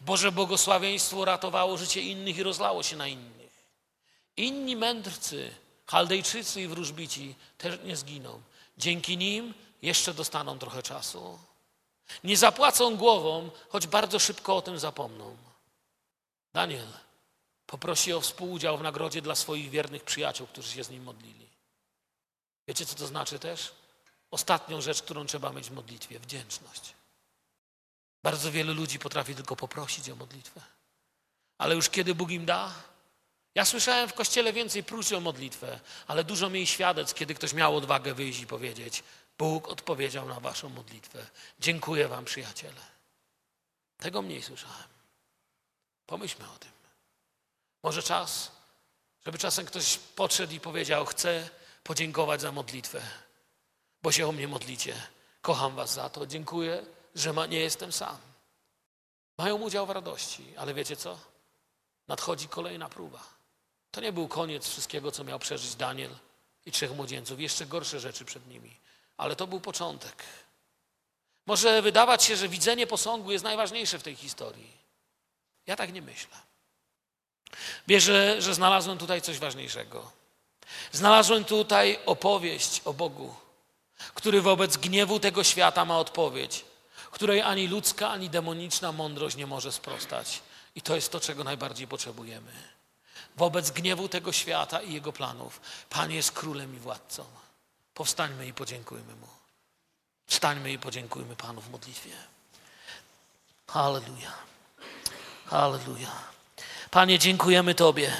[0.00, 3.66] Boże błogosławieństwo ratowało życie innych i rozlało się na innych.
[4.36, 5.54] Inni mędrcy,
[5.86, 8.42] Chaldejczycy i wróżbici też nie zginą.
[8.78, 11.38] Dzięki nim jeszcze dostaną trochę czasu.
[12.24, 15.36] Nie zapłacą głową, choć bardzo szybko o tym zapomną.
[16.52, 16.86] Daniel
[17.66, 21.46] poprosi o współudział w nagrodzie dla swoich wiernych przyjaciół, którzy się z nim modlili.
[22.68, 23.72] Wiecie, co to znaczy też?
[24.30, 26.92] Ostatnią rzecz, którą trzeba mieć w modlitwie wdzięczność.
[28.26, 30.60] Bardzo wielu ludzi potrafi tylko poprosić o modlitwę.
[31.58, 32.74] Ale już kiedy Bóg im da,
[33.54, 37.76] ja słyszałem w kościele więcej próśb o modlitwę, ale dużo mniej świadectw, kiedy ktoś miał
[37.76, 39.02] odwagę wyjść i powiedzieć:
[39.38, 41.26] Bóg odpowiedział na waszą modlitwę.
[41.60, 42.80] Dziękuję wam, przyjaciele.
[43.96, 44.88] Tego mniej słyszałem.
[46.06, 46.72] Pomyślmy o tym.
[47.82, 48.50] Może czas,
[49.24, 51.50] żeby czasem ktoś podszedł i powiedział: Chcę
[51.82, 53.02] podziękować za modlitwę,
[54.02, 55.02] bo się o mnie modlicie.
[55.42, 56.26] Kocham was za to.
[56.26, 58.16] Dziękuję że ma, nie jestem sam.
[59.38, 61.18] Mają udział w radości, ale wiecie co?
[62.08, 63.22] Nadchodzi kolejna próba.
[63.90, 66.10] To nie był koniec wszystkiego, co miał przeżyć Daniel
[66.66, 67.40] i trzech młodzieńców.
[67.40, 68.76] Jeszcze gorsze rzeczy przed nimi.
[69.16, 70.22] Ale to był początek.
[71.46, 74.76] Może wydawać się, że widzenie posągu jest najważniejsze w tej historii.
[75.66, 76.36] Ja tak nie myślę.
[77.86, 80.12] Wierzę, że znalazłem tutaj coś ważniejszego.
[80.92, 83.34] Znalazłem tutaj opowieść o Bogu,
[84.14, 86.64] który wobec gniewu tego świata ma odpowiedź
[87.10, 90.42] której ani ludzka, ani demoniczna mądrość nie może sprostać.
[90.74, 92.52] I to jest to, czego najbardziej potrzebujemy.
[93.36, 97.24] Wobec gniewu tego świata i jego planów, Pan jest królem i władcą.
[97.94, 99.26] Powstańmy i podziękujmy Mu.
[100.26, 102.10] Wstańmy i podziękujmy Panu w modlitwie.
[103.66, 104.32] Halleluja.
[105.46, 106.10] Halleluja.
[106.90, 108.16] Panie, dziękujemy Tobie,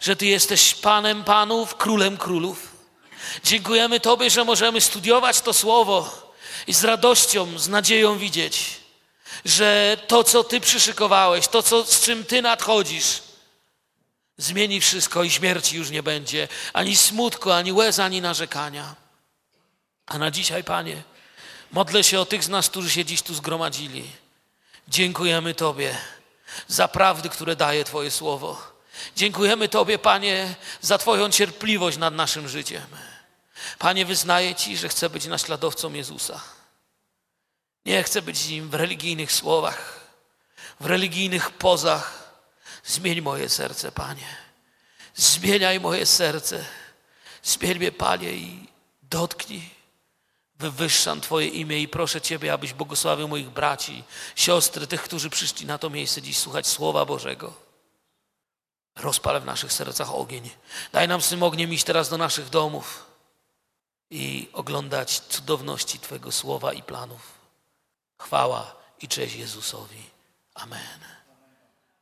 [0.00, 2.76] że Ty jesteś Panem Panów, Królem Królów.
[3.44, 6.23] Dziękujemy Tobie, że możemy studiować to Słowo
[6.66, 8.70] i z radością, z nadzieją widzieć,
[9.44, 13.22] że to, co Ty przyszykowałeś, to, co, z czym Ty nadchodzisz,
[14.36, 18.94] zmieni wszystko i śmierci już nie będzie, ani smutku, ani łez, ani narzekania.
[20.06, 21.02] A na dzisiaj, Panie,
[21.72, 24.04] modlę się o tych z nas, którzy się dziś tu zgromadzili.
[24.88, 25.98] Dziękujemy Tobie
[26.68, 28.74] za prawdy, które daje Twoje słowo.
[29.16, 32.86] Dziękujemy Tobie, Panie, za Twoją cierpliwość nad naszym życiem.
[33.78, 36.40] Panie, wyznaję Ci, że chcę być naśladowcą Jezusa.
[37.86, 40.00] Nie chcę być nim w religijnych słowach,
[40.80, 42.24] w religijnych pozach.
[42.84, 44.36] Zmień moje serce, Panie.
[45.14, 46.64] Zmieniaj moje serce.
[47.42, 48.68] Zmień mnie, Panie, i
[49.02, 49.70] dotknij.
[50.58, 54.04] Wywyższam Twoje imię i proszę Ciebie, abyś błogosławił moich braci,
[54.36, 57.52] siostry, tych, którzy przyszli na to miejsce dziś słuchać Słowa Bożego.
[58.96, 60.50] Rozpal w naszych sercach ogień.
[60.92, 63.03] Daj nam z tym ogniem iść teraz do naszych domów
[64.10, 67.34] i oglądać cudowności Twojego słowa i planów.
[68.18, 70.02] Chwała i cześć Jezusowi.
[70.54, 70.98] Amen.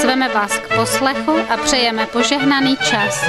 [0.00, 3.24] Zveme vás k poslechu a přejeme požehnaný čas.